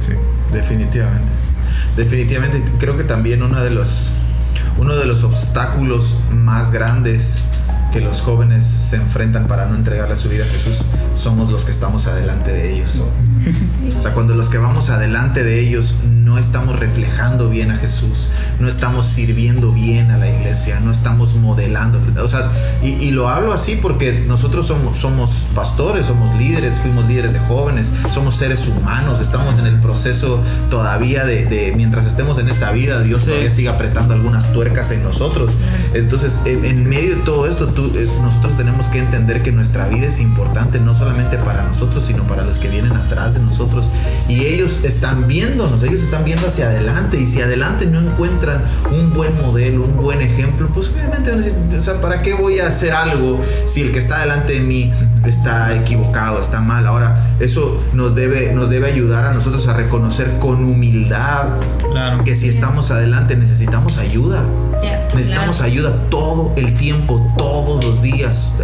[0.00, 0.12] Sí.
[0.52, 1.26] Definitivamente.
[1.96, 2.62] Definitivamente.
[2.78, 4.10] Creo que también uno de los
[4.78, 7.38] uno de los obstáculos más grandes
[7.92, 11.72] que los jóvenes se enfrentan para no entregarle su vida a Jesús somos los que
[11.72, 13.02] estamos adelante de ellos.
[13.96, 18.28] O sea, cuando los que vamos adelante de ellos no estamos reflejando bien a Jesús,
[18.60, 22.00] no estamos sirviendo bien a la iglesia, no estamos modelando.
[22.22, 22.50] O sea,
[22.82, 27.38] y, y lo hablo así porque nosotros somos, somos pastores, somos líderes, fuimos líderes de
[27.40, 32.72] jóvenes, somos seres humanos, estamos en el proceso todavía de, de mientras estemos en esta
[32.72, 33.30] vida, Dios Sí.
[33.30, 35.50] todavía sigue apretando algunas tuercas en nosotros.
[35.92, 39.88] Entonces, en, en medio de todo esto, tú, eh, nosotros tenemos que entender que nuestra
[39.88, 43.90] vida es importante, no solamente para nosotros, sino para los que vienen atrás de nosotros.
[44.28, 47.18] Y ellos están viéndonos, ellos están viendo hacia adelante.
[47.20, 51.42] Y si adelante no encuentran un buen modelo, un buen ejemplo, pues obviamente van a
[51.42, 54.60] decir, o sea, ¿para qué voy a hacer algo si el que está delante de
[54.60, 54.92] mí
[55.28, 56.86] está equivocado, está mal?
[56.86, 61.48] Ahora, eso nos debe, nos debe ayudar a nosotros a reconocer con humildad
[61.90, 62.24] Claro.
[62.24, 64.44] que si estamos adelante necesitamos ayuda.
[65.14, 65.72] Necesitamos claro.
[65.72, 68.54] ayuda todo el tiempo, todos los días.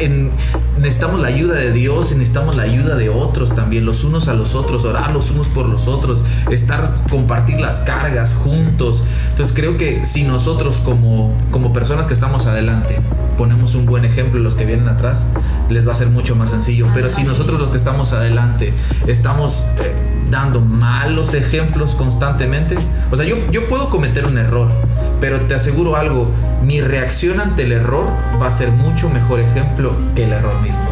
[0.00, 0.32] En-
[0.78, 4.34] necesitamos la ayuda de Dios y necesitamos la ayuda de otros también, los unos a
[4.34, 9.04] los otros, orar los unos por los otros, estar, compartir las cargas juntos.
[9.30, 12.98] Entonces creo que si nosotros como, como personas que estamos adelante
[13.38, 15.26] ponemos un buen ejemplo a los que vienen atrás,
[15.70, 16.86] les va a ser mucho más sencillo.
[16.94, 18.72] Pero si nosotros los que estamos adelante
[19.06, 19.92] estamos eh,
[20.30, 22.76] dando malos ejemplos constantemente,
[23.10, 24.70] o sea, yo, yo puedo cometer un error,
[25.20, 26.30] pero te aseguro algo,
[26.62, 28.06] mi reacción ante el error
[28.40, 30.82] va a ser mucho mejor ejemplo que el error mismo.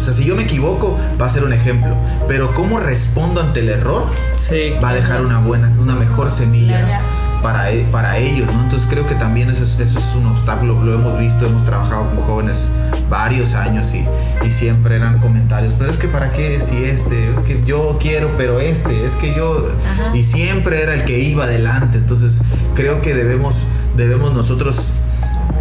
[0.00, 1.96] O sea, si yo me equivoco, va a ser un ejemplo.
[2.28, 4.72] Pero cómo respondo ante el error, Sí.
[4.82, 7.04] va a dejar una buena, una mejor semilla Claro.
[7.42, 8.62] Para, e- para ellos, ¿no?
[8.64, 12.10] Entonces creo que también eso es, eso es un obstáculo, lo hemos visto, hemos trabajado
[12.10, 12.68] con jóvenes
[13.08, 14.04] varios años y,
[14.46, 18.30] y siempre eran comentarios, pero es que para qué si este, es que yo quiero,
[18.36, 19.68] pero este, es que yo...
[19.90, 20.16] Ajá.
[20.16, 22.40] Y siempre era el que iba adelante, entonces
[22.74, 23.64] creo que debemos,
[23.96, 24.92] debemos nosotros...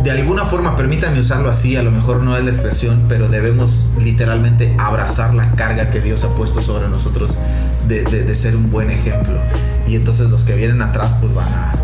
[0.03, 3.71] De alguna forma, permítame usarlo así, a lo mejor no es la expresión, pero debemos
[3.99, 7.39] literalmente abrazar la carga que Dios ha puesto sobre nosotros
[7.87, 9.33] de, de- de ser un buen ejemplo.
[9.87, 11.75] Y entonces los que vienen atrás pues van a...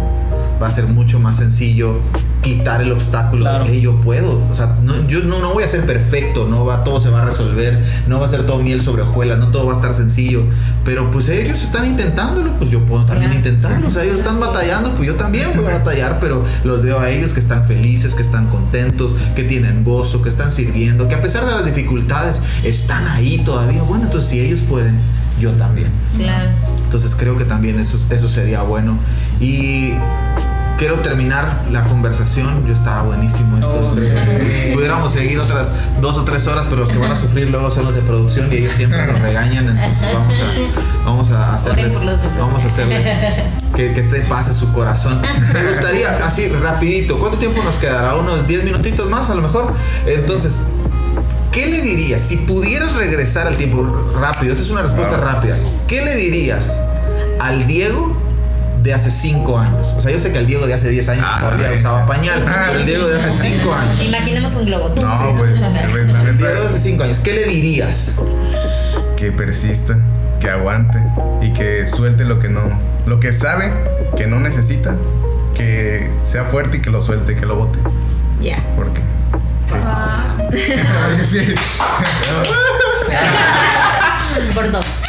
[0.62, 1.98] Va a ser mucho más sencillo
[2.44, 3.64] quitar el obstáculo Claro.
[3.66, 4.44] de "Hey, yo puedo.
[4.48, 7.24] O sea, no, yo no, no voy a ser perfecto, no va, todo se va
[7.24, 9.96] a resolver, no va a ser todo miel sobre hojuelas, no todo va a estar
[9.96, 10.44] sencillo.
[10.86, 13.48] Pero pues ellos están intentándolo, pues yo puedo también Claro.
[13.48, 13.88] intentarlo.
[13.88, 17.10] O sea, ellos están batallando, pues yo también voy a batallar, pero los veo a
[17.10, 21.22] ellos que están felices, que están contentos, que tienen gozo, que están sirviendo, que a
[21.24, 23.82] pesar de las dificultades están ahí todavía.
[23.82, 25.00] Bueno, entonces si ellos pueden,
[25.40, 25.92] yo también.
[26.18, 26.50] Claro.
[26.84, 28.98] Entonces creo que también eso, eso sería bueno.
[29.40, 29.94] Y
[30.82, 32.66] quiero terminar la conversación.
[32.66, 33.92] Yo estaba buenísimo esto.
[33.92, 34.72] Oh, sí.
[34.74, 37.86] Pudiéramos seguir otras dos o tres horas, pero los que van a sufrir luego son
[37.86, 39.70] los de producción y ellos siempre nos regañan.
[39.70, 41.96] Entonces vamos a, vamos a hacerles,
[42.38, 43.08] vamos a hacerles
[43.76, 45.22] que, que te pase su corazón.
[45.54, 48.16] Me gustaría, así rapidito, ¿cuánto tiempo nos quedará?
[48.16, 49.74] Unos 10 minutitos más a lo mejor.
[50.08, 50.64] Entonces,
[51.52, 53.84] ¿Qué le dirías si pudieras regresar al tiempo
[54.20, 54.54] rápido?
[54.54, 55.26] Esta es una respuesta Wow.
[55.26, 55.58] rápida.
[55.88, 56.78] ¿Qué le dirías
[57.40, 58.16] al Diego
[58.82, 59.90] de hace 5 años?
[59.98, 62.46] O sea, yo sé que el Diego de hace 10 años Ah, todavía usaba pañal,
[62.48, 64.02] Ah, pero el Diego de hace 5 años.
[64.06, 64.92] Imaginemos un globo.
[64.92, 65.02] Tú.
[65.02, 65.60] No, pues,
[65.92, 68.14] pues, El Diego de hace neta, 5 años, ¿qué le dirías?
[69.18, 70.00] que persista,
[70.40, 70.98] que aguante
[71.44, 72.62] y que suelte lo que no,
[73.06, 73.72] lo que sabe
[74.18, 74.96] que no necesita,
[75.54, 77.78] que sea fuerte y que lo suelte, que lo bote.
[78.42, 78.64] Ya.
[78.76, 79.02] Porque.
[79.02, 79.78] Sí.
[79.78, 79.78] Sí.
[84.56, 85.04] Por dos.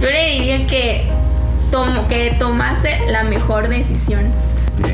[0.00, 1.06] Yo le diría que,
[1.70, 4.30] tom- que tomaste la mejor decisión.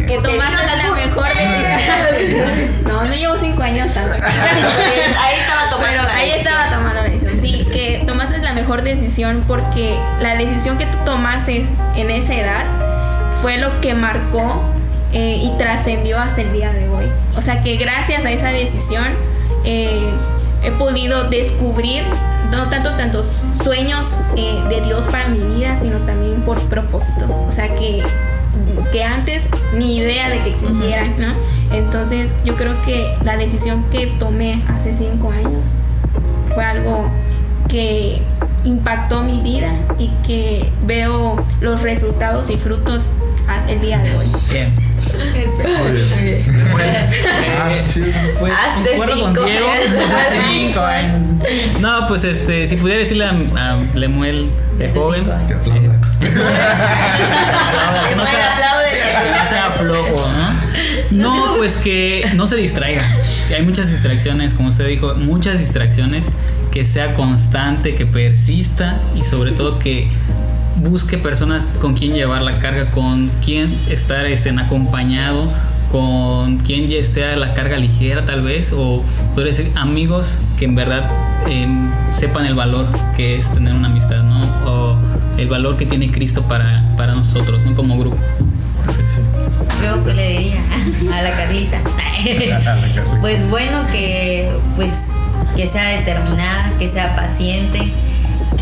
[0.07, 1.27] Que tomaste no, la no, mejor
[2.13, 2.51] decisión.
[2.87, 4.15] No, no llevo cinco años tanto.
[4.15, 6.55] Ahí estaba tomando Pero la ahí decisión.
[6.55, 7.41] estaba tomando la decisión.
[7.41, 12.65] Sí, que tomaste la mejor decisión porque la decisión que tú tomaste en esa edad
[13.41, 14.72] fue lo que marcó
[15.13, 17.07] eh, y trascendió hasta el día de hoy.
[17.37, 19.07] O sea que gracias a esa decisión
[19.65, 20.11] eh,
[20.63, 22.03] he podido descubrir
[22.51, 27.31] no tanto tantos sueños eh, de Dios para mi vida, sino también por propósitos.
[27.31, 28.03] O sea que
[28.91, 31.33] que antes ni idea de que existieran, ¿no?
[31.75, 35.73] Entonces yo creo que la decisión que tomé hace cinco años
[36.55, 37.09] fue algo
[37.69, 38.21] que
[38.65, 43.07] impactó mi vida y que veo los resultados y frutos
[43.49, 44.27] hasta el día de hoy.
[44.51, 44.92] Bien.
[47.59, 47.71] Ah.
[48.39, 48.97] Pues Hace
[50.49, 50.83] cinco.
[51.81, 55.25] No, pues este, si pudiera decirle a, Lemuel de joven.
[55.25, 56.01] Que aplauda.
[58.09, 60.29] que no sea, no sea flojo,
[61.11, 61.55] ¿no?
[61.57, 63.03] Pues que no se distraiga.
[63.55, 66.27] Hay muchas distracciones, como usted dijo, muchas distracciones.
[66.71, 70.09] Que sea constante, que persista y sobre todo que
[70.77, 75.49] busque personas con quien llevar la carga, con quien estar este, en acompañado,
[75.91, 79.05] con quien ya esté la carga ligera tal vez, o
[79.35, 81.11] podría decir amigos que en verdad
[81.49, 81.67] eh,
[82.17, 84.43] sepan el valor que es tener una amistad, ¿no?
[84.67, 84.99] O
[85.37, 87.75] el valor que tiene Cristo para, para nosotros, ¿no?
[87.75, 88.17] Como grupo.
[89.81, 90.63] Luego que le diría
[91.13, 91.79] a la Carlita.
[93.21, 95.13] Pues bueno, que pues
[95.57, 97.93] que sea determinada, que sea paciente,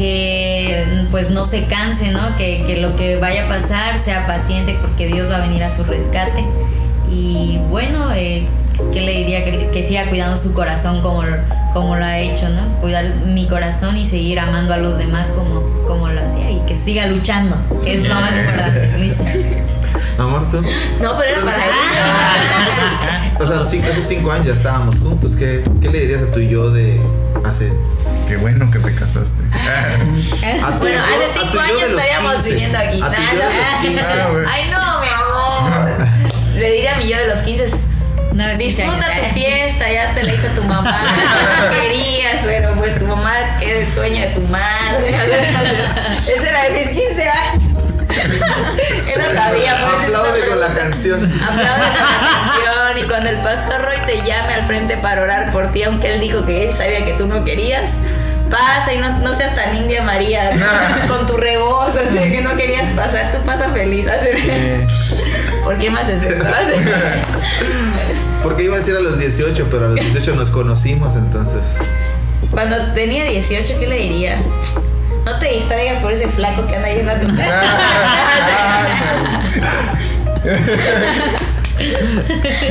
[0.00, 2.34] que pues no se canse, ¿no?
[2.38, 5.74] Que, que lo que vaya a pasar sea paciente porque Dios va a venir a
[5.74, 6.42] su rescate.
[7.12, 8.46] Y bueno, eh,
[8.94, 9.44] ¿qué le diría?
[9.44, 11.22] Que, que siga cuidando su corazón como,
[11.74, 12.80] como lo ha hecho, ¿no?
[12.80, 16.76] Cuidar mi corazón y seguir amando a los demás como, como lo hacía y que
[16.76, 19.62] siga luchando, que es lo más importante.
[20.18, 20.62] Amor, tú.
[21.02, 21.64] No, pero era para
[23.38, 25.36] O sea, hace 5 años ya estábamos juntos.
[25.36, 27.00] ¿Qué, ¿Qué le dirías a tu yo de
[27.44, 27.70] hace
[28.30, 29.42] Qué bueno que te casaste.
[30.62, 32.50] A tu Bueno, hace a tu cinco años estaríamos 15.
[32.50, 33.02] viviendo aquí.
[33.02, 33.80] A tu Nah, yo de los no.
[33.82, 34.02] 15.
[34.30, 34.46] Güey.
[34.48, 36.06] Ay, no, mi amor.
[36.54, 37.70] Le diría a mi yo de los 15.
[38.34, 41.04] No, es Disfruta tu fiesta, ya te la hizo tu mamá.
[41.72, 45.08] No querías, pero pues tu mamá es el sueño de tu madre.
[46.22, 47.64] Ese era de mis 15 años.
[49.12, 49.76] Él lo sabía.
[49.80, 51.32] pues, Aplaude con la canción.
[51.42, 55.50] Aplaude con la canción y cuando el pastor Roy te llame al frente para orar
[55.50, 57.90] por ti, aunque él dijo que él sabía que tú no querías,
[58.50, 60.52] pasa y no, no seas tan India María
[61.08, 64.06] con tu rebozo, así que no querías pasar, tú pasa feliz.
[64.08, 64.28] así
[65.64, 66.44] ¿Por qué más es esto?
[68.42, 71.78] Porque iba a decir a los 18, pero a los 18 nos conocimos, entonces.
[72.50, 74.42] Cuando tenía 18, ¿qué le diría?
[75.24, 77.28] No te distraigas por ese flaco que anda yendo a tu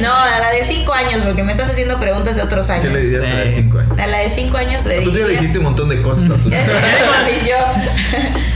[0.02, 2.86] No, a la de 5 años, porque me estás haciendo preguntas de otros años.
[2.86, 3.62] ¿Qué le dirías a la de Sí.
[3.64, 4.00] 5 años?
[4.00, 5.26] A la de 5 años le Tú ya diría.
[5.28, 6.58] le dijiste un montón de cosas a tu yo.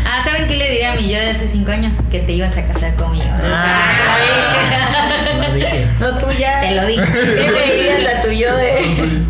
[0.06, 1.97] Ah, ¿saben qué le diría a mi yo de hace cinco años?
[2.12, 3.26] Que te ibas a casar conmigo.
[5.47, 5.88] Lo dije.
[5.99, 6.60] No, tú ya.
[6.62, 7.04] Te lo dije.
[7.04, 9.24] ¿Qué le dirías a tu yo de.?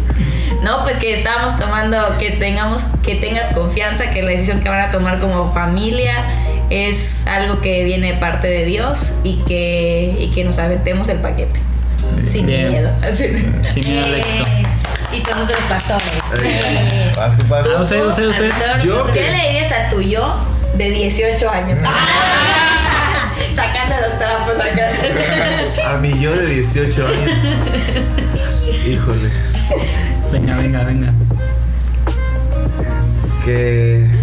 [0.64, 4.80] No, pues que estábamos tomando, que tengamos, que tengas confianza, que la decisión que van
[4.80, 6.26] a tomar como familia
[6.70, 11.20] es algo que viene de parte de Dios y que, y que nos aventemos el
[11.20, 11.60] paquete.
[12.32, 12.72] Sin Bien.
[12.72, 12.92] miedo.
[13.02, 13.26] Así.
[13.74, 14.46] Sin miedo al éxito.
[15.12, 16.12] Y somos de los pastores.
[16.44, 17.34] Eh, tú, vas.
[17.78, 18.52] Ah, usted, usted, usted.
[18.84, 20.36] Yo ¿Qué le dirías a tu yo
[20.76, 21.80] de 18 años?
[23.56, 24.92] Sacando los trapos acá.
[25.94, 27.32] A mi yo de 18 años.
[28.88, 29.30] Híjole.
[30.32, 31.14] Venga, venga, venga.
[33.46, 34.23] Que.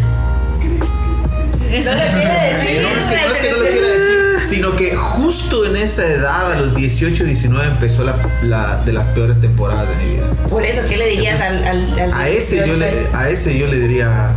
[1.85, 2.83] No le quiere decir.
[2.83, 6.05] No, es que no es que no lo quiera decir, sino que justo en esa
[6.07, 10.27] edad, a los 18, 19, empezó la, la de las peores temporadas de mi vida.
[10.49, 12.79] Por eso, ¿qué le dirías al, al, al A ese, yo 18?
[12.81, 14.33] le, a ese yo le diría,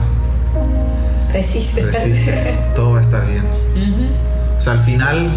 [1.34, 1.82] Resiste.
[1.82, 3.44] resiste, todo va a estar bien.
[4.58, 5.32] O sea, al final,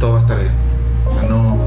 [0.00, 0.52] todo va a estar bien.
[1.06, 1.58] O sea, no,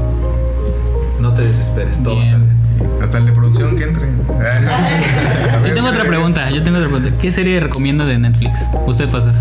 [1.20, 2.56] no te desesperes, todo va a estar bien.
[3.02, 4.06] Hasta el de producción que entre.
[5.68, 7.16] Yo tengo otra pregunta, yo tengo otra pregunta.
[7.20, 8.68] ¿Qué serie recomienda de Netflix?
[8.86, 9.32] Usted pasa.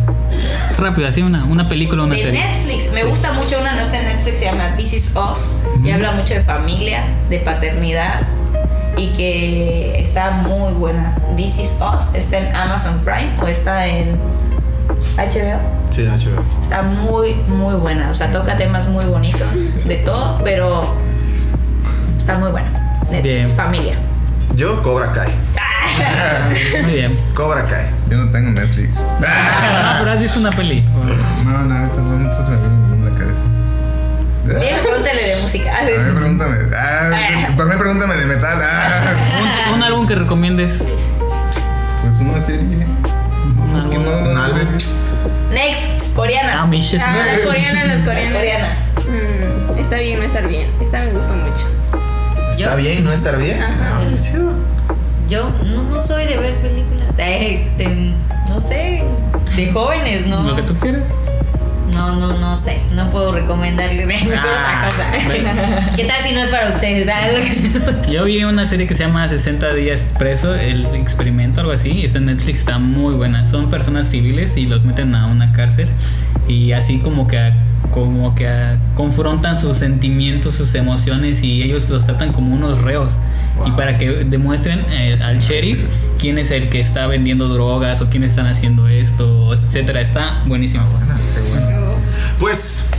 [0.78, 2.39] Rápido, así una, una película o una De serie.
[2.39, 5.92] Netflix, me gusta mucho una, no está en Netflix, se llama This Is Us y
[5.92, 8.22] habla mucho de familia, de paternidad
[8.98, 11.16] y que está muy buena.
[11.36, 14.18] This Is Us está en Amazon Prime o está en
[15.18, 15.60] HBO.
[15.89, 16.44] Sí, HBO.
[16.62, 18.10] Está muy, muy buena.
[18.10, 19.50] O sea, toca temas muy bonitos
[19.86, 20.86] de todo, pero
[22.18, 22.81] está muy buena.
[23.12, 23.49] Netflix, Bien.
[23.55, 23.95] familia.
[24.55, 25.30] Yo, Cobra Kai.
[26.84, 27.18] Muy bien.
[27.34, 27.86] Cobra Kai.
[28.09, 29.03] Yo no tengo Netflix.
[29.24, 30.82] Ah, pero has visto una peli.
[31.43, 33.41] No, no, ahorita no, no se me viene ninguna a la cabeza.
[34.45, 35.78] Dime, pregúntale de música.
[35.78, 36.55] A mí pregúntame.
[36.76, 38.59] Ah, para mí pregúntame de metal.
[38.62, 39.01] Ah,
[39.70, 40.84] Un, un álbum que recomiendes.
[42.01, 42.86] pues una serie.
[43.72, 44.57] No, es que no, Un no, álbum.
[44.57, 44.95] serie.
[45.51, 46.55] Next, coreanas.
[46.57, 48.34] Ah, Ah, las coreanas, las coreanas.
[48.34, 48.78] Coreanas.
[49.76, 50.68] Mm, está bien, no estar bien.
[50.82, 51.66] Esta me gusta mucho.
[52.62, 53.03] ¿Está Yo- bien?
[53.03, 53.62] ¿No estar bien?
[53.62, 53.99] Ajá.
[54.01, 54.51] Ah, chido.
[55.30, 57.07] Yo no, no soy de ver películas.
[57.18, 58.12] Eh, Este,
[58.49, 59.03] no sé.
[59.55, 60.43] De jóvenes, ¿no?
[60.43, 61.03] Lo que tú quieras.
[61.93, 62.80] No, no, no sé.
[62.93, 65.91] No puedo recomendarles mejor Ah, otra cosa.
[65.95, 67.05] ¿Qué tal si no es para ustedes?
[67.07, 68.07] ¿Sabes?
[68.12, 72.03] Yo vi una serie que se llama 60 días preso, el experimento, algo así.
[72.05, 73.45] Está en Netflix, está muy buena.
[73.45, 75.89] Son personas civiles y los meten a una cárcel
[76.47, 77.51] y así como que
[77.92, 83.14] como que ah, confrontan sus sentimientos, sus emociones y ellos los tratan como unos reos.
[83.66, 85.84] Y para que demuestren eh, al sheriff
[86.18, 90.02] quién es el que está vendiendo drogas o quiénes están haciendo esto, etcétera.
[90.02, 90.86] Está buenísimo.
[92.39, 92.89] Pues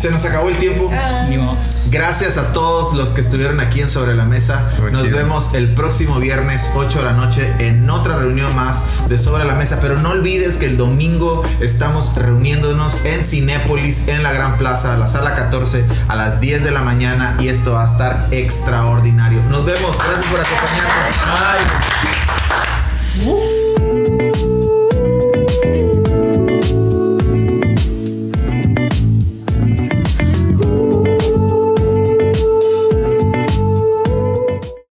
[0.00, 0.90] se nos acabó el tiempo.
[0.90, 1.58] Modo.
[1.90, 4.70] Gracias a todos los que estuvieron aquí en Sobre la Mesa.
[4.90, 9.44] Nos vemos el próximo viernes 8 de la noche en otra reunión más de Sobre
[9.44, 9.78] la Mesa.
[9.82, 15.06] Pero no olvides que el domingo estamos reuniéndonos en Cinépolis, en la Gran Plaza, la
[15.06, 17.36] sala 14, a las 10 de la mañana.
[17.38, 19.42] Y esto va a estar extraordinario.
[19.50, 19.98] Nos vemos.
[19.98, 21.16] Gracias por acompañarnos.
[23.26, 23.59] Bye.